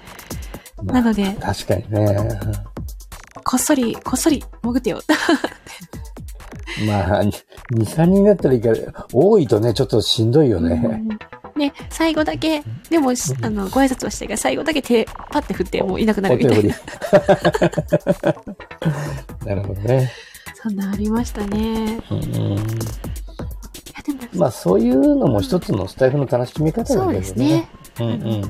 [0.84, 2.28] なので確かにね。
[3.44, 5.00] こっそり、こっそり潜ってよ。
[6.88, 7.32] まあ、2、
[7.72, 8.76] 3人だったらいいけど、
[9.12, 11.04] 多いとね、ちょっとしんどいよね。
[11.56, 16.76] ね、最後だけ、でも、しあの、ご挨拶はしたいから、最後だけ手、パッて振って、もういなくなるみたいな。
[19.46, 20.12] なるほどね。
[20.56, 21.98] そんなありましたね。
[21.98, 22.56] いうん
[24.36, 27.06] まあ、そういうのも一つのスタイフの楽しみ方だけどね。
[27.06, 27.70] そうですね。
[28.00, 28.42] うんうん。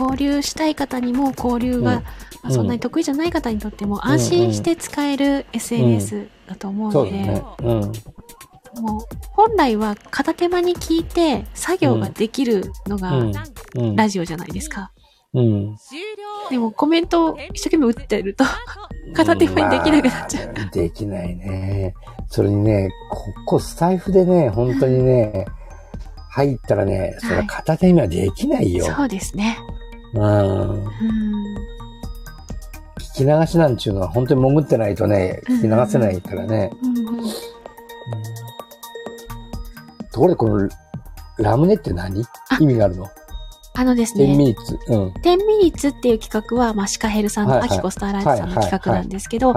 [0.00, 2.02] 交流したい方にも交流が、
[2.50, 7.42] そんなに得意じゃない方にとっても安心して使える SNS だと思うので、ね。
[7.58, 7.80] うん。
[8.80, 9.00] もう
[9.32, 13.12] 本来は片手間に聞いて作業ができるのが。
[13.94, 14.90] ラジオじゃないですか。
[15.32, 15.76] うん。
[16.50, 18.44] でもコメントを一生懸命打ってると
[19.14, 20.52] 片手間にできなくなっちゃう。
[20.56, 21.94] まあできないね。
[22.28, 25.46] それにね、ここスタイフでね、本当にね、
[26.30, 28.84] 入ったらね、それは片手にはできないよ。
[28.84, 29.58] そうですね。
[30.14, 30.22] うん。
[30.22, 30.86] うん。
[32.98, 36.70] 聞き流しなんちゅうのは本当に潜ってないとね、聞き流せないからね。
[36.82, 37.30] うんうん
[40.12, 40.68] ところでこの
[41.38, 42.24] ラムネって何？
[42.48, 43.08] あ意味があるの？
[43.74, 44.78] あのです ?10 ミね、ニッツ。
[44.88, 45.08] うん。
[45.12, 49.54] 10ミニッツっていう企画は、まあ、シカヘルさんとアキコスターライトさんの企画なんですけど。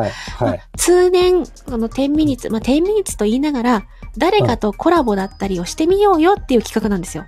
[0.77, 3.83] 通年、この10ミニッツ、まあ、10ミニッツと言いながら、
[4.17, 7.25] 誰かとコラボだったりをしてみようよっていう企画なんですよ。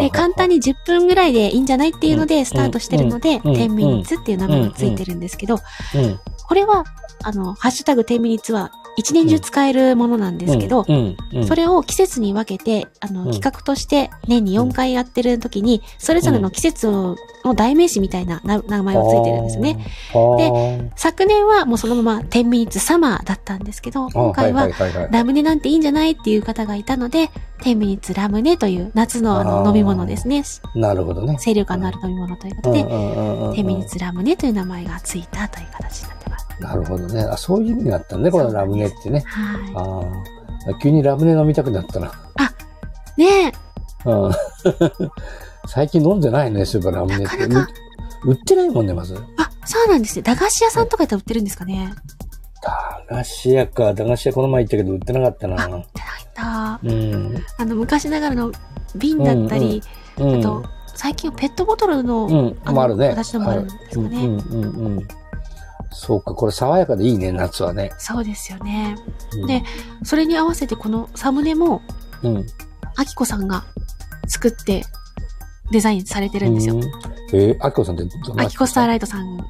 [0.00, 0.56] で、簡単に。
[0.56, 5.56] に10分ぐらいでいいんじゃないっていうのでスタートしてるので、うんうん10ミニッツっていう名前がついてるんですけど、
[5.94, 6.20] うん。
[6.48, 6.84] これは、
[7.22, 10.84] あの、ハッシュタグ10ミニッツは一年中使えるものなんですけど。
[11.46, 17.16] それを季節に分けて、あの、うん企画として年に4回やってる時に、それぞれの季節の
[17.54, 19.86] 代名詞みたいなな名前がついてるんですよね。
[20.38, 24.68] で、昨年はもうそのまま10ミニッツサマーだったんですけど、今回は
[25.10, 27.30] ラムネなんていいんじゃないっていう方がいたので、
[27.62, 30.44] 10ミニッツラムネという夏のあの飲み物ですね。
[30.74, 31.36] なるほどね。
[31.42, 36.15] 清涼感のある飲み物ということで、うんうんうんうん10ミニッツラムネという名前がついたという形になってます。
[36.60, 37.22] なるほどね。
[37.22, 39.22] あ、そういう意味があったね、このラムネってね。
[39.74, 40.10] は
[40.66, 40.74] ああ。
[40.74, 42.12] 急にラムネ飲みたくなったな。
[43.16, 43.20] い。
[43.20, 43.52] ね
[44.06, 44.32] え、うん。
[45.68, 47.24] 最近飲んでないね、そういえばラムネって。
[47.24, 47.72] なかなか
[48.24, 49.14] う売ってないもんね、まず。
[49.36, 50.22] あ、そうなんですね。
[50.22, 51.92] 駄菓子屋さんとかやったら売ってるんですかね。
[53.08, 53.94] 駄菓子屋か。
[53.94, 55.56] 駄菓子屋この前行ったけど売ってなかったな。
[55.56, 55.86] じゃないん
[56.34, 56.80] だ。
[56.82, 57.44] うん。
[57.58, 58.52] あの、昔ながらの
[58.94, 59.82] 瓶だったり、
[60.18, 60.40] うん。
[60.40, 60.64] あと、
[60.94, 63.10] 最近はペットボトルの、うん、あのもあるね。
[63.10, 65.08] 形のもあるんですかねはいうんうんうんうん。
[65.90, 67.92] そうか、これ爽やかでいいね、夏はね。
[67.98, 68.96] そうですよね。
[69.34, 69.62] うんで、
[70.02, 71.82] それに合わせてこのサムネも、
[72.22, 72.46] うん。
[72.96, 73.64] アキコさんが
[74.26, 74.84] 作って
[75.70, 76.76] デザインされてるんですよ。
[76.76, 76.82] うん
[77.32, 79.38] えー、あきこさんってどんなアキコスターライトさん。
[79.38, 79.42] あ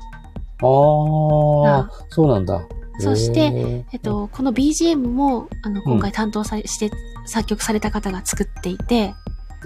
[0.61, 2.63] あ、そうなんだ。
[2.99, 6.91] そしてえっと、この BGM も、あの、今回担当さ、して、
[7.27, 9.15] 作曲された方が作っていて、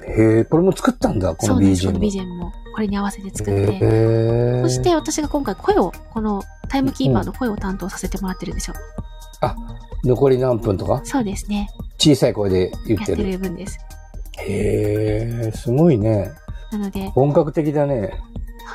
[0.06, 1.94] へえ、これも作ったんだ、このそうです、こ BGM。
[1.94, 2.52] の BGM も。
[2.74, 4.62] これに合わせて作って。
[4.62, 8.76] そして私が今回声を、このタイムキーパーの声を担当させてもらってるんですよ。
[10.04, 11.00] 残り何分とか？
[11.04, 11.68] そうですね。
[11.98, 13.32] 小さい声で言やってってる。
[13.32, 13.78] る分です。
[14.38, 16.30] へえ、すごいね。
[16.72, 18.10] なので、本格的だね。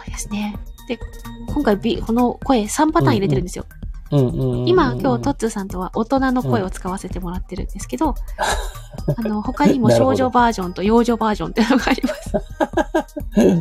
[0.05, 0.55] そうですね。
[0.87, 0.99] で、
[1.47, 3.65] 今回、B、この声3パターン入れてるんですよ。
[3.69, 4.67] うんうんうんうん。
[4.67, 8.13] 今、今日、トッツーさんとは大人の声を使わせてもらってるんですけど、
[9.17, 12.31] あの、他にも少女バージョンと幼女バージョンっていうのがあります。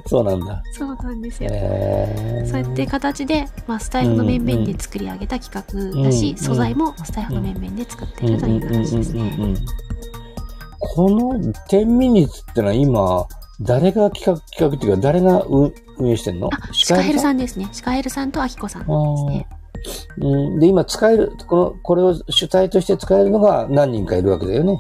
[0.09, 0.63] そうなんだ。
[0.73, 1.51] そうなんですよ。
[1.51, 2.47] へえ。
[2.47, 9.21] そうやって形で、まあ、スタイフの面々で作り上げた企画だし、うん素材もスタイフの面々で作ってるという形ですね。
[9.21, 9.57] うんうんうんうん
[10.95, 13.27] この10ミニッツってのは今、
[13.61, 16.51] 誰が企画、企画っていうか、誰が運運営してんの？
[16.53, 17.37] あ、シカヘルんさん？
[17.37, 17.69] ですね。
[17.73, 19.49] シカヘルさんとアキコさんですね。
[20.19, 24.79] うん、で、今使える、この、これを主体として使えるのが何人かいるわけだよね。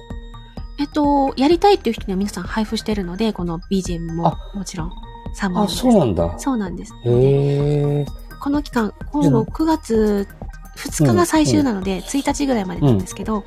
[0.78, 4.92] えっと、やりたいっていう人には皆さん配布してるので、この BGM もあもちろん、
[5.34, 6.38] サムネあ、そうなんだ。
[6.38, 6.92] そうなんです。
[7.04, 8.06] へえ。
[8.40, 10.28] この期間、今度9月
[10.76, 13.44] 2日が最終なので、1日ぐらいまでなんですけど、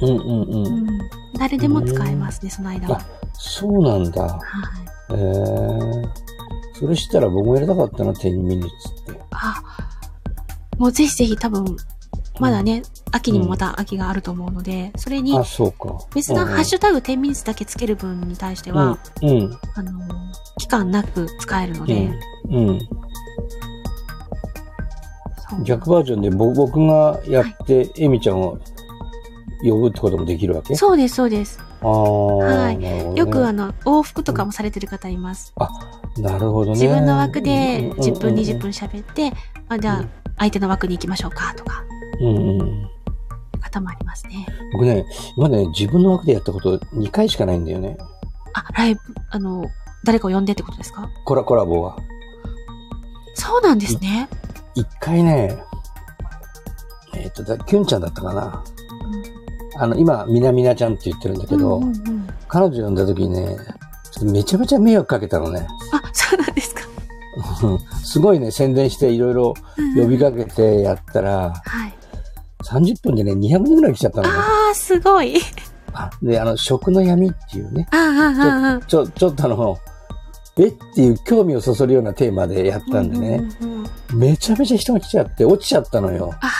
[0.00, 0.20] うんうんう。
[0.20, 0.98] うんん
[1.38, 3.00] 誰でも使えますね、その間は。
[3.32, 4.22] そうなんだ。
[4.22, 4.40] は
[5.10, 5.14] い。
[5.14, 6.22] へえ。
[6.74, 9.20] それしたら僕もやりたかったな、10ミニッツって。
[9.30, 9.62] あ、
[10.82, 11.64] もうぜひぜひ多分、
[12.40, 15.96] まだね、秋にもまた秋があると思うので、それにあ、そうか。
[16.12, 19.92] 別なハッシュタグ10ミニッツだけつける分に対しては、うん、うん、あの、
[20.58, 22.10] 期間なく使えるので、
[22.50, 22.68] うん。
[22.70, 22.78] うん。
[22.80, 22.86] そ
[25.56, 28.58] う逆バージョンでぼ僕がやって、エミちゃんを
[29.62, 30.74] 呼ぶってこともできるわけ？
[30.74, 31.60] そうです、そうです。
[31.80, 35.54] ああ、はいなるほどねよくあの、往復とかもされてる方います。
[36.18, 36.80] なるほどね。
[36.80, 39.32] 自分の枠でうん10分、20分喋って、
[39.68, 41.84] あ、じゃあ、相手の枠に行きましょうか、とか。
[42.20, 42.90] うんうん。
[43.60, 44.44] 方もありますね。
[44.72, 47.96] 僕ね、今ね、自分の枠でやったこと2回しかないんだよね。
[48.52, 49.00] あ、ライブ、
[49.30, 49.64] あの、
[50.04, 51.08] 誰かを呼んでってことですか？
[51.24, 51.96] コラコラボは。
[53.34, 54.28] そうなんですね。
[54.76, 55.62] 1回ね、
[57.14, 58.64] えっ、と、だキュンちゃんだったかな。
[59.78, 63.56] あの、今、みなみなちゃんって言ってるんだけど、うんうんうん彼女呼んだ時にね、
[64.10, 65.66] ちょっとめちゃめちゃ迷惑かけたのね。
[65.92, 66.01] あ。
[68.04, 69.54] すごいね、宣伝していろいろ
[69.96, 71.94] 呼びかけてやったら、はい。
[72.64, 74.34] 30分でね、200人ぐらい来ちゃったのね。
[74.36, 75.36] ああ、すごい。
[75.92, 78.80] あで、あの、食の闇っていうね、あ。
[78.86, 79.78] ちょ、ちょっとあの、
[80.58, 86.34] えっていう興味をそそるようなテーマでやったんでね、うんうんうんめちゃめちゃ人が来ちゃって落ちちゃったのよ。
[86.42, 86.50] あ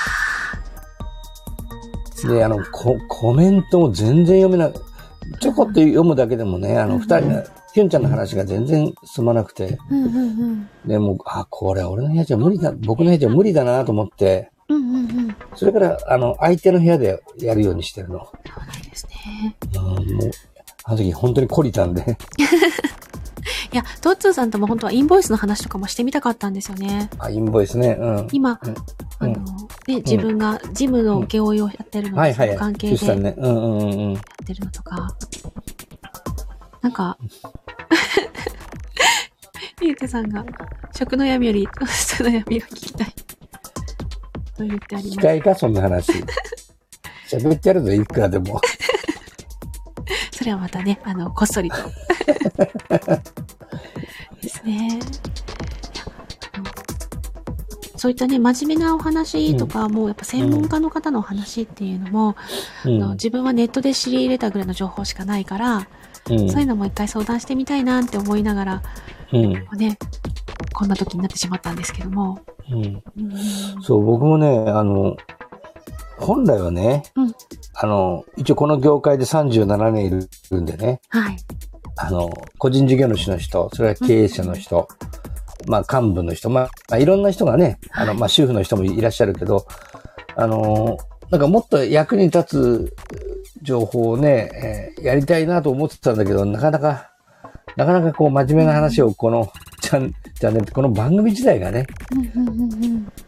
[2.26, 4.72] で、あの、ココメントも全然読めない。
[5.40, 9.84] ちょこっと読むだけでもね、あの、うん二人が、キュンちゃんの話が全然進まなくて、あ。
[9.90, 10.20] うんうんう
[10.52, 10.68] ん。
[10.86, 15.36] でもう、あ、これ俺の部屋じゃ無理だ、僕の部屋じゃ無理だなと思って、うんうんうん。
[15.54, 18.20] それから、あの、相手の部屋でやるようにしてるの。
[18.20, 19.56] そうなんですね。
[19.74, 20.30] うん、もう、
[20.84, 22.02] あの時本当に懲りたんで。
[23.72, 27.08] いや、トッツーさんとも本当はインボイスの話とかもしてみたかったんですよね。
[27.18, 27.96] あ、インボイスね。
[27.98, 28.28] うん。
[28.30, 28.74] 今、うん
[29.18, 29.34] あの、
[29.86, 32.48] ね、自分がジムの請負いをやってるので、はいはい。
[32.48, 33.34] その関係でやキュさんね。
[33.38, 34.14] うんうんうんうん。
[34.14, 35.16] ってるのとか、
[36.82, 37.16] なんか、
[39.80, 40.44] ゆうてさんが、
[40.96, 43.14] 食の闇より、人の闇を聞きたい。
[44.56, 45.10] と言ってあります。
[45.10, 46.12] 機械か、そんな話。
[47.30, 48.60] 喋ってやるぞ、いくらでも。
[50.32, 51.76] それはまたね、あの、こっそりと。
[54.42, 54.98] ですね。
[57.96, 62.34] そういったね、真面目なお話とかも、やっぱ専門家の方のお話っていうのも、
[62.84, 62.96] うん。
[62.96, 65.86] あの自分はネットで知り入れたぐらいの情報しかないから、
[66.30, 68.82] うんそういうのも一回相談してみたいなって思いながら、
[69.32, 69.52] うん。
[69.76, 69.98] ね、
[70.72, 72.38] こんな時になってしまったんですけども。
[72.70, 73.02] うん。
[73.18, 75.16] うんそう、僕もね、あの、
[76.18, 77.34] 本来はね、うん
[77.74, 81.36] あの、一応この業界で37年いるんでね、はい。
[81.96, 84.88] あの、個人事業主の人、それから経営者の人、
[85.66, 89.66] まあ幹部の人、まあ、まあいろんな人がね、あの、まあ主婦の人もいらっしゃるけど、
[90.36, 90.96] あの、
[91.32, 92.96] なんかもっと役に立つ
[93.62, 97.10] 情報をね、えーやりたいなと思ってたんだけど、なかなか、
[97.74, 101.86] なかなかこう真面目な話をこのチャンチャンネル、この番組自体がね、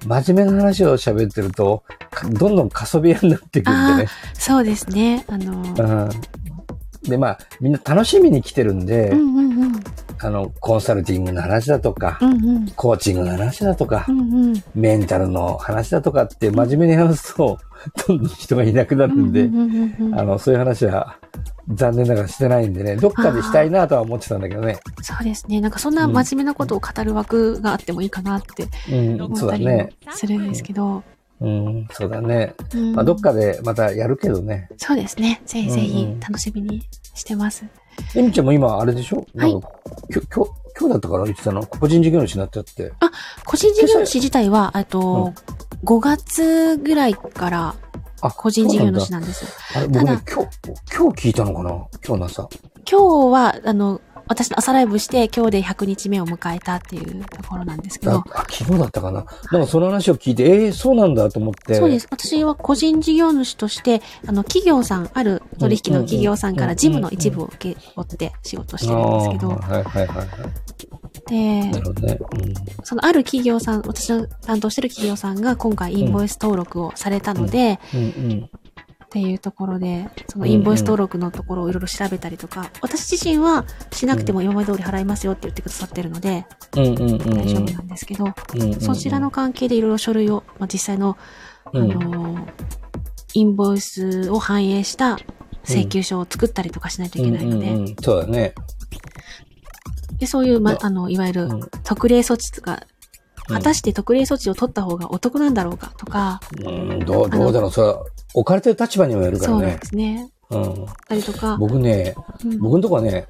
[0.06, 4.10] 真面目な話を喋ってると、かどんどん過疎部屋になってくるんでね。
[4.34, 5.24] そうですね。
[5.26, 6.10] あの、うん、
[7.08, 9.84] で、まあ、みんな楽しみに来てるんで、うんうんうん。
[10.20, 12.68] あの、コンサルティングの話だとか、うんうん。
[12.70, 14.64] コーチングの話だとかう、んうん。
[14.74, 17.58] メンタルの話だとかって真面目に話すと、
[18.06, 21.16] どんどん人がいなくなるんで、うんうんうんうんあの、そういう話は
[21.74, 24.78] 残念ながらしてないんでね、どっかでしたいなとは思ってたんだけどね。
[25.02, 25.60] そうですね。
[25.60, 29.66] なんかそんな真面目なことを語る枠があってもいいかなってうん、思ったり。
[30.12, 31.02] するんですけど。
[31.40, 32.54] うん、そうだね。
[32.74, 34.68] うんまあ、どっかでまたやるけどね。
[34.76, 35.42] そうですね。
[35.44, 36.82] ぜひぜひうんうん楽しみに
[37.14, 37.64] してます。
[38.14, 39.26] えみちゃんも今、あれでしょ？
[39.36, 39.68] はいなんか
[40.12, 41.66] きょ今日、今日だったから言ってたの？
[41.66, 42.92] 個人事業主になったって。
[43.44, 45.32] 個人事業主自体は、えっと、
[45.84, 47.74] 5月ぐらいから
[48.20, 49.50] あ、個人事業主なんですよ。
[49.74, 49.80] だ。
[49.80, 50.58] あれ、僕ねた、今日、
[50.96, 51.70] 今日聞いたのかな？
[52.06, 52.48] 今日の朝。
[52.90, 61.74] 今日は、あの、私の朝ライブして今日で100日目を迎えたっていうところなんですけあど、、あ昨日だったかななんかその話を聞いて、ええそうなんだと思って。
[61.74, 62.08] そうです。
[62.10, 70.28] 私は個人事業主として、あの、企業さん、ある取引の企業さんから事務の一部を受け負って仕事してるんですけど、はいはいはいはい。
[71.26, 72.18] でな、るほどね。
[72.82, 78.00] そのある企業さん、私の担当してる企業さんが今回インボイス登録をされたので、うん。
[78.00, 78.50] うんうん。
[79.14, 86.44] っていうところで、そのインボイス登録のところをいろいろ調べたりとか、私自身はしなくても今まで通り払いますよって言ってくださってるので、
[86.76, 87.18] うんうんうんうん。
[87.18, 88.80] 大丈夫なんですけど、うんうんうん。
[88.80, 91.16] そちらの関係でいろいろ書類を、まあ、実際の、
[91.64, 91.88] あうん。
[91.90, 92.52] のー
[93.36, 95.16] インボイスを反映した
[95.64, 97.96] 請求書を作ったりとかしないといけないので、うんうんうん。
[98.02, 98.54] そうだね。
[100.18, 101.60] でそういう、まま、あの、いわゆるうん。
[101.84, 102.82] 特例措置とか、
[103.48, 103.56] うん。
[103.56, 107.70] 果たして特例措置を取った方がお得なんだろうかとか、うん、どう、どうだろう。
[107.70, 108.04] それは、
[108.34, 109.86] 置かれてる立場にもよるからねそうで。
[109.86, 110.30] すね。
[110.50, 110.86] うん。
[111.08, 112.14] たりとか、僕ね、
[112.44, 113.26] うん僕のとこはね、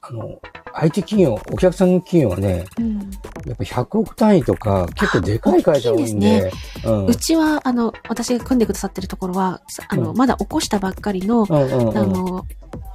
[0.00, 0.40] あの、
[0.74, 2.98] IT 企業、お客さん企業はね、うん
[3.46, 6.50] やっぱ100億単位とか、結構でかい会社多いんで、
[6.84, 7.06] うん。
[7.06, 11.98] うちは、あの、私が組んでくださってるところは、さあの、うんまだ起こしたばっかりの、うんうんうん。
[11.98, 12.46] あの、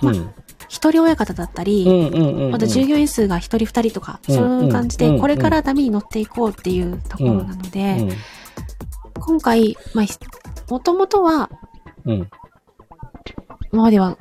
[0.01, 0.31] うん、
[0.69, 2.51] 一人親方だったり、うんうんうんうん。
[2.51, 8.09] また従業員数が一人二人とか、うんそういう感じで、うんこれから波に乗っていこうっていうところなので、うん
[9.25, 10.17] 今回、まあ、ひ
[10.69, 11.49] もともとは、
[12.05, 12.29] うん。
[13.71, 14.17] 今までは、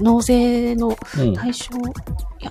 [0.00, 1.34] 納税のうん。
[1.34, 2.50] 対象、いや、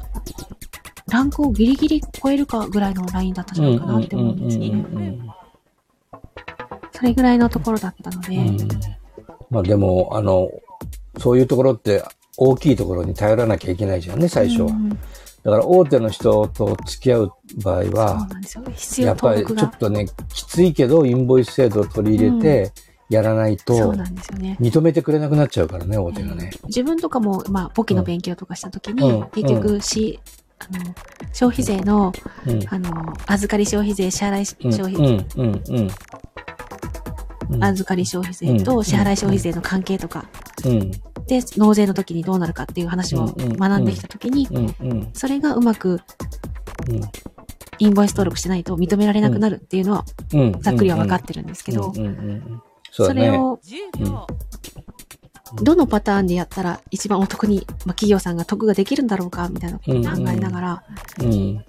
[1.10, 5.20] ランクをギリギリ超えるかぐらいのラインだったんじゃないかなって思うんですね。
[6.92, 8.58] それぐらいのところだったので、うん。
[9.50, 10.52] まあでも、あの、
[11.18, 12.04] そういうところって
[12.38, 14.68] 大きいところに頼らなきゃいけないじゃんね、最初は。
[14.68, 14.98] うん
[15.44, 17.32] だから大手の人と付き合う
[17.64, 18.28] 場合は、
[18.98, 19.78] や要っぱりちょっ。
[19.78, 22.72] とね、きついけど、インボイス制度を取り入れて、
[23.10, 24.58] やらないと、そうなんですよね。
[24.62, 26.52] 認めてくれなくなっちゃうからね、大手がね。
[26.66, 30.20] 自分とかも、まあ、簿記の勉強とかしたときに、うん結局、し、
[30.60, 30.96] あの、
[31.34, 32.14] 消費税の、
[32.46, 32.64] うん。
[32.70, 35.78] あの、預かり消費税、支払いうん、消費、うん、うん、うん。
[35.78, 35.92] うん
[37.60, 40.26] 預かり消費税と支払い消費税の関係とか、
[40.64, 40.92] うん、
[41.32, 46.02] で、納税の時にどうなるかっていう話を学んできたときに、うん、うん、それがうまく
[46.90, 47.02] うん
[47.80, 50.62] インボイス登録してないと認められなくなるっていうのは、うん。
[50.62, 51.92] ざっくりは分かってるんですけど。
[52.92, 53.60] それを
[55.56, 60.84] どのパターンでやったら一番お得に、まあ、企業さんが得ができるんだろうかみたいなことを考えながら、
[61.22, 61.66] うん。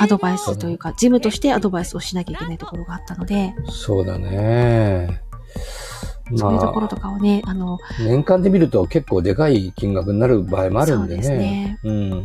[0.00, 5.20] アドバイスというか、事務としてアドバイスをしなきゃいけないところがあったので、そうだね。
[6.36, 11.22] そういうとまあ、ころとかをね、あの、年間で見ると結構でかい金額になる場合もあるんでね。
[11.22, 12.24] そうですねうん。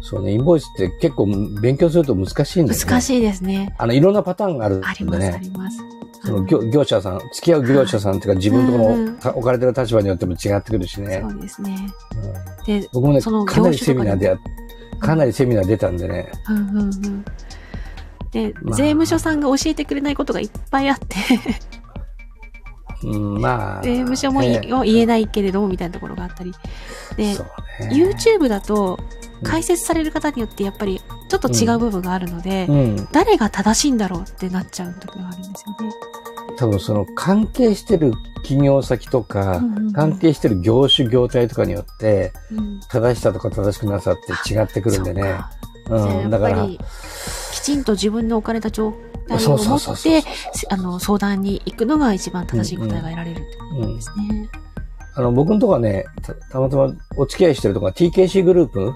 [0.00, 1.26] そうね、インボイスって結構
[1.60, 2.84] 勉強すると難しいんだよね。
[2.84, 2.86] い。
[2.86, 3.74] 難しいですね。
[3.78, 5.40] あの、いろんなパターンがあるんであります、あね。
[5.42, 5.78] ります。
[6.24, 11.20] その業業者さん、付き合う業者さんっていうか自分のところうんのた置かれてる立場によっても違ってくるしね。
[11.22, 11.76] そうですね。
[12.14, 14.38] うんで、僕もね、かなりセミナーでや、
[14.98, 16.30] かなりセミナー出たんでね。
[16.48, 17.24] うんうんうん。
[18.32, 21.16] で、まあ税務署さんが教えてくれないことがいっぱいあって、
[23.04, 23.82] うん、まあ。
[23.82, 26.52] 税務署もいえ言えないけれども、みたいなところがあったり。
[27.16, 27.38] でね。
[27.92, 33.08] YouTube だと、うん解説される方によってやっぱりちょっと違う部分があるので、うん。
[33.12, 35.94] 誰が正しいんだろうってなっちゃう時があるんですよね。
[36.56, 38.12] 多分その関係してる
[38.42, 42.80] 企業先とか、うんうんうん関係してる業種業態とかによって、うん。
[42.88, 45.40] 正しさとか正しくなさって違ってくるんでね。
[45.86, 46.30] そうん。
[46.30, 46.66] だから、
[47.58, 48.94] きちんと自分の置かれた状
[49.28, 50.22] 態を持って、
[50.70, 54.48] あの、相談に行くのが一番正しい答えが得られるってことうんですね。
[55.14, 58.94] あの、僕のとこはね、たたまたまお付き合いしてるとこは TKC グループ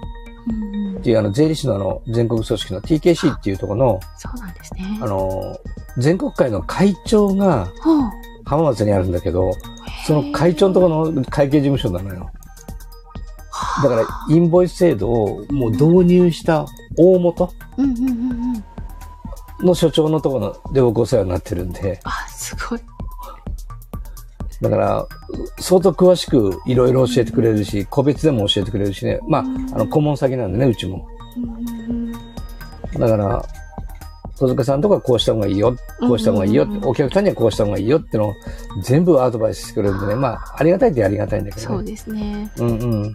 [1.01, 4.99] っていうあの税理士のあの全国組織の TKC っていうところの、そうなんですね。
[5.01, 5.59] あの、
[5.99, 7.73] 全国会の会長が
[8.45, 9.53] 浜松にあるんだけど、
[10.07, 12.31] その会長のところの会計事務所なのよ。
[13.83, 17.51] だから、インボイス制度をもう導入した大元。
[19.63, 22.81] の所長のところで僕お世話になってるんで、あ、すごい。
[24.61, 25.07] だから、
[25.59, 29.19] 相当詳しくいろいろ教えてくれるし、個別でも教えてくれるしね。
[29.29, 29.45] まあ、あ
[29.79, 31.09] の、顧問先なんでね、うちも。
[32.99, 33.45] だから、
[34.37, 38.33] 小塚さんとかこうした方がいいよ、こうした方がいいよ、お客さんにはこうした方がいいよってのを
[38.83, 40.15] 全部アドバイスしてくれるんでね。
[40.15, 41.77] まあ、ありがたいってありがたいんだけどね。
[41.77, 42.51] そうですね。
[42.59, 42.73] うんう
[43.07, 43.13] ん。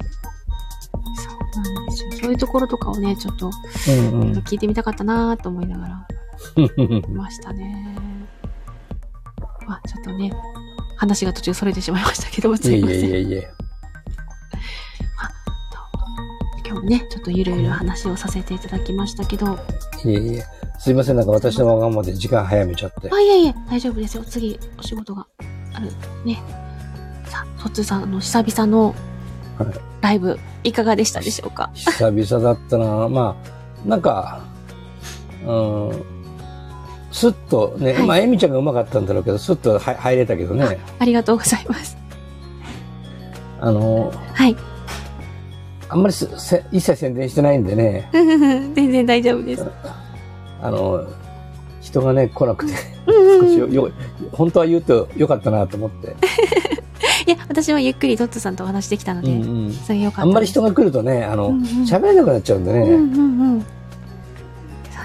[1.63, 2.11] そうなんですよ。
[2.11, 3.51] そういうところとかをね、ちょっと
[3.89, 4.31] うんうん。
[4.39, 6.07] 聞いてみたかったなーと思いながら
[6.63, 7.97] いましたね。
[9.67, 10.31] まあ、ちょっとね、
[10.95, 12.97] 話が途中それてしまいましたけど、すいません。
[13.05, 13.47] えいえいえ。
[16.65, 19.57] 今日もね、ちょっとゆるゆる話をさせていただきましたけど、
[20.05, 20.45] いえいえ。
[20.79, 23.09] すいません、なんか私のわがままで時間早めちゃって。
[23.11, 24.23] あ、いえいえ、大丈夫ですよ。
[24.23, 25.25] 次、お仕事が
[25.73, 25.87] ある。
[26.25, 26.41] ね。
[27.25, 28.93] さあ、トッツーさん、あの、久々の
[29.57, 31.69] はいライブ、いかがでしたでしょうか？
[31.73, 33.35] 久々だったなま
[33.85, 34.41] あ、なんか、
[35.45, 36.03] うん、
[37.11, 41.97] スッとね、はいまあ、エミちゃんがうまかったんだろうけど、スッとは入れたけどね、ありがとうございます。
[43.59, 44.55] あの、はい。
[45.89, 49.65] あんまりせせ一切宣伝してないんでね、 全然大丈夫です。
[50.61, 51.05] あの、
[51.81, 52.73] 人がね、来なくて、
[53.05, 53.89] 少しよ、よ
[54.33, 56.15] 本当は言うとよかったなと思って。
[57.27, 60.21] いや、私はゆっくりトッツーさんとお話できたので、うんうんそれよかった。
[60.23, 63.61] あんまり人が来るとね、あの、うんうん喋れなくなっちゃうんでね、うんうんうん。
[63.61, 63.67] そ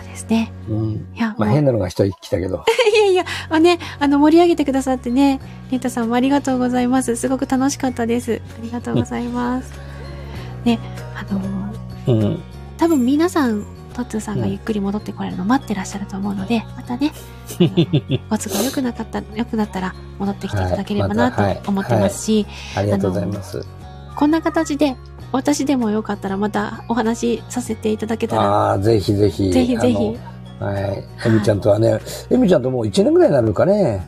[0.01, 0.53] うですね。
[0.69, 2.65] うんいや、まあ変なのが一人来たけど、
[2.95, 5.41] いやいや、あね、あの、盛り上げてくださってね、
[5.73, 7.17] リンタさんもありがとうございます。
[7.17, 8.41] すごく楽しかったです。
[8.59, 9.73] ありがとうございます。
[10.65, 10.79] ね、
[11.17, 12.43] あのーうん、
[12.79, 17.13] 多分皆さん、トッツーさんがゆっくり戻ってこられるの待ってらっしゃると思うので、 またね、
[17.59, 23.65] あのお都合良くなかった、良くなったら戻ってきていただければなと思ってますし、ありがとうございます。
[24.17, 24.97] こんな形で、
[25.33, 29.51] 私でもよかったらまたお話しさせていただけたら、ああ、ぜひぜひ。
[29.51, 30.19] ぜひぜひ。
[30.61, 31.05] はい。
[31.27, 31.99] エミちゃんとはね、
[32.31, 34.07] エミちゃんともう1年ぐらいになるかね。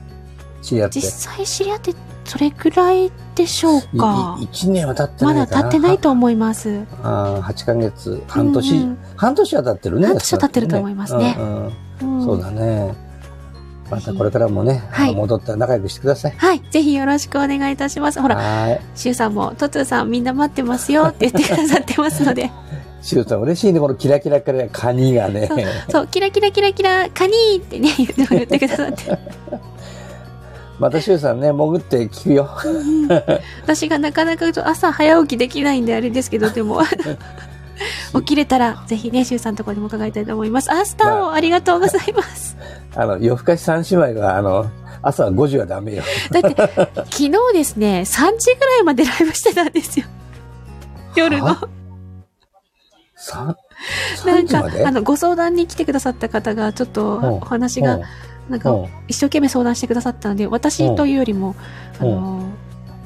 [0.63, 1.01] 知り合って。
[1.01, 1.95] 実際知り合って
[2.25, 4.37] それくらいでしょうか？
[4.41, 5.63] いい1年は経ってなまだいかな。
[5.65, 6.85] 経ってないと思います。
[7.03, 10.07] ああ、8ヶ月、半年、うんうん半年は経ってるね。
[10.09, 11.47] 半年は経ってると思いますねうん
[12.03, 12.95] うんうんそうだね。
[13.91, 16.33] またこれからもね、はい戻ったら仲良くしてください。
[16.37, 16.63] はい。
[16.71, 18.21] ぜひよろしくお願いいたします。
[18.21, 22.51] ほら、はシュウさんも、トトゥさんみんな待ってますよ って言ってくださってますので。
[23.03, 25.49] シュウさん嬉しいね、このキラキラからカニがね。
[25.91, 29.19] そう、キラキラキラキラ、カニーってね、言ってくださって。
[30.79, 32.51] またシュウさんね、潜って聞くよ。
[33.63, 36.83] 私がなかなか朝早起きできないんであれですけど、でも、
[38.15, 40.73] 起きれたら、ぜひね、シュウさんのところにも伺いたいと思います。
[40.73, 42.57] あ、スターをありがとうございます。
[42.95, 44.67] あの、夜更かし三姉妹が、あの、
[45.03, 46.03] 朝5時はダメよ。
[46.31, 50.07] だって、昨日ですね、3時ぐらいまでライブしてたんですよ。
[51.15, 51.47] 夜の。
[51.47, 51.69] は？
[53.17, 53.57] 三、
[54.27, 54.49] な3ん
[54.83, 58.01] かあの、ご相談に来てくださった方が、ちょっとうんお話が、
[58.49, 61.57] なんかうん、一生懸命相談してくださったので、私というよりも、
[61.99, 62.51] あうんの、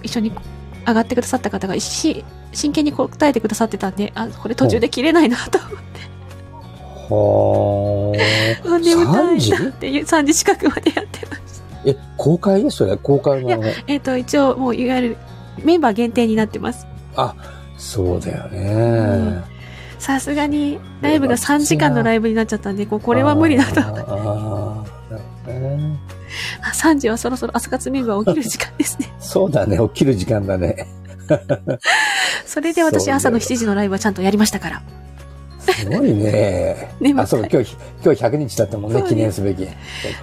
[0.03, 0.33] 一緒に
[0.87, 5.99] 上がってくださった方が、し真剣に答えてくださってたんで、あ、これ途中で切れないなと思って、
[7.11, 8.13] は
[8.65, 11.91] あ眠た3時いなっていう3時近くまでやってました。
[11.91, 13.63] え、公開それ公開の。
[13.87, 15.17] えっ、と、一応、もう、いわゆる、
[15.63, 16.87] メンバー限定になってます。
[17.17, 17.35] あ、
[17.77, 19.43] そうだよね。
[19.99, 23.81] さすがに、ライブが3時間のライブになっちゃったんで、これは無理だと。
[23.81, 24.48] あーあーなるほど
[25.79, 25.99] ね
[26.63, 29.13] あ3時はそろそろ朝活メンバー起きる時間ですね。
[29.19, 30.87] そうだね、起きる時間だね。
[32.47, 34.83] それで私朝の7時のライブはちゃんとやりましたから。
[35.61, 36.95] すごいね。
[37.01, 39.65] 眠 たいあ、そうか、今日、今日100日だったもんね、ね記念すべき。
[39.65, 39.71] そ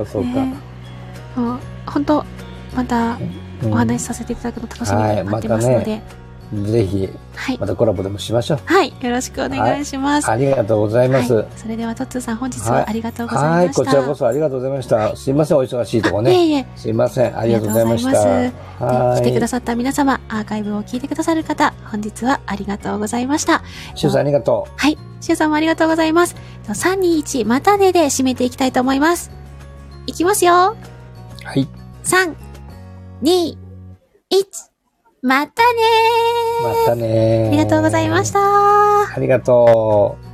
[0.03, 1.59] うか、そうか。
[1.85, 2.25] 本当
[2.75, 3.17] また
[3.63, 6.01] うんお話しさせていただくの楽しみはいに待ってますので、
[6.63, 8.59] ぜひ、はい、またコラボでもしましょう。
[8.65, 10.29] はい、よろしくお願いします。
[10.29, 11.33] ありがとうございます。
[11.33, 13.83] はい、それではトッツーさん本日はいはありがとうござはいい、ました。
[13.83, 15.15] こちらこそありがとうございました。
[15.15, 16.31] すいません、お忙しいとこね。
[16.31, 18.09] いえいえ、すいません、ありがとうございました。
[18.09, 18.33] ありがとう
[18.79, 19.21] ございはい。
[19.21, 23.63] 来てくださった皆様、アーカイブを聞いてくださる方、本日はありがとうございました。
[23.95, 24.97] シュウさんありがとはい。
[25.21, 26.35] しゅうさんもありがとうございます。
[26.67, 29.31] 3、2、1、またねで締めていきたいと思います。
[30.05, 30.53] いきますよ。
[30.53, 31.45] う。
[31.45, 31.67] はい。
[32.03, 32.35] 3、
[33.23, 33.57] 2、
[34.31, 34.74] 1、
[35.25, 35.81] またね
[36.61, 38.39] またねありがとうございました。
[38.39, 40.24] ありがとう。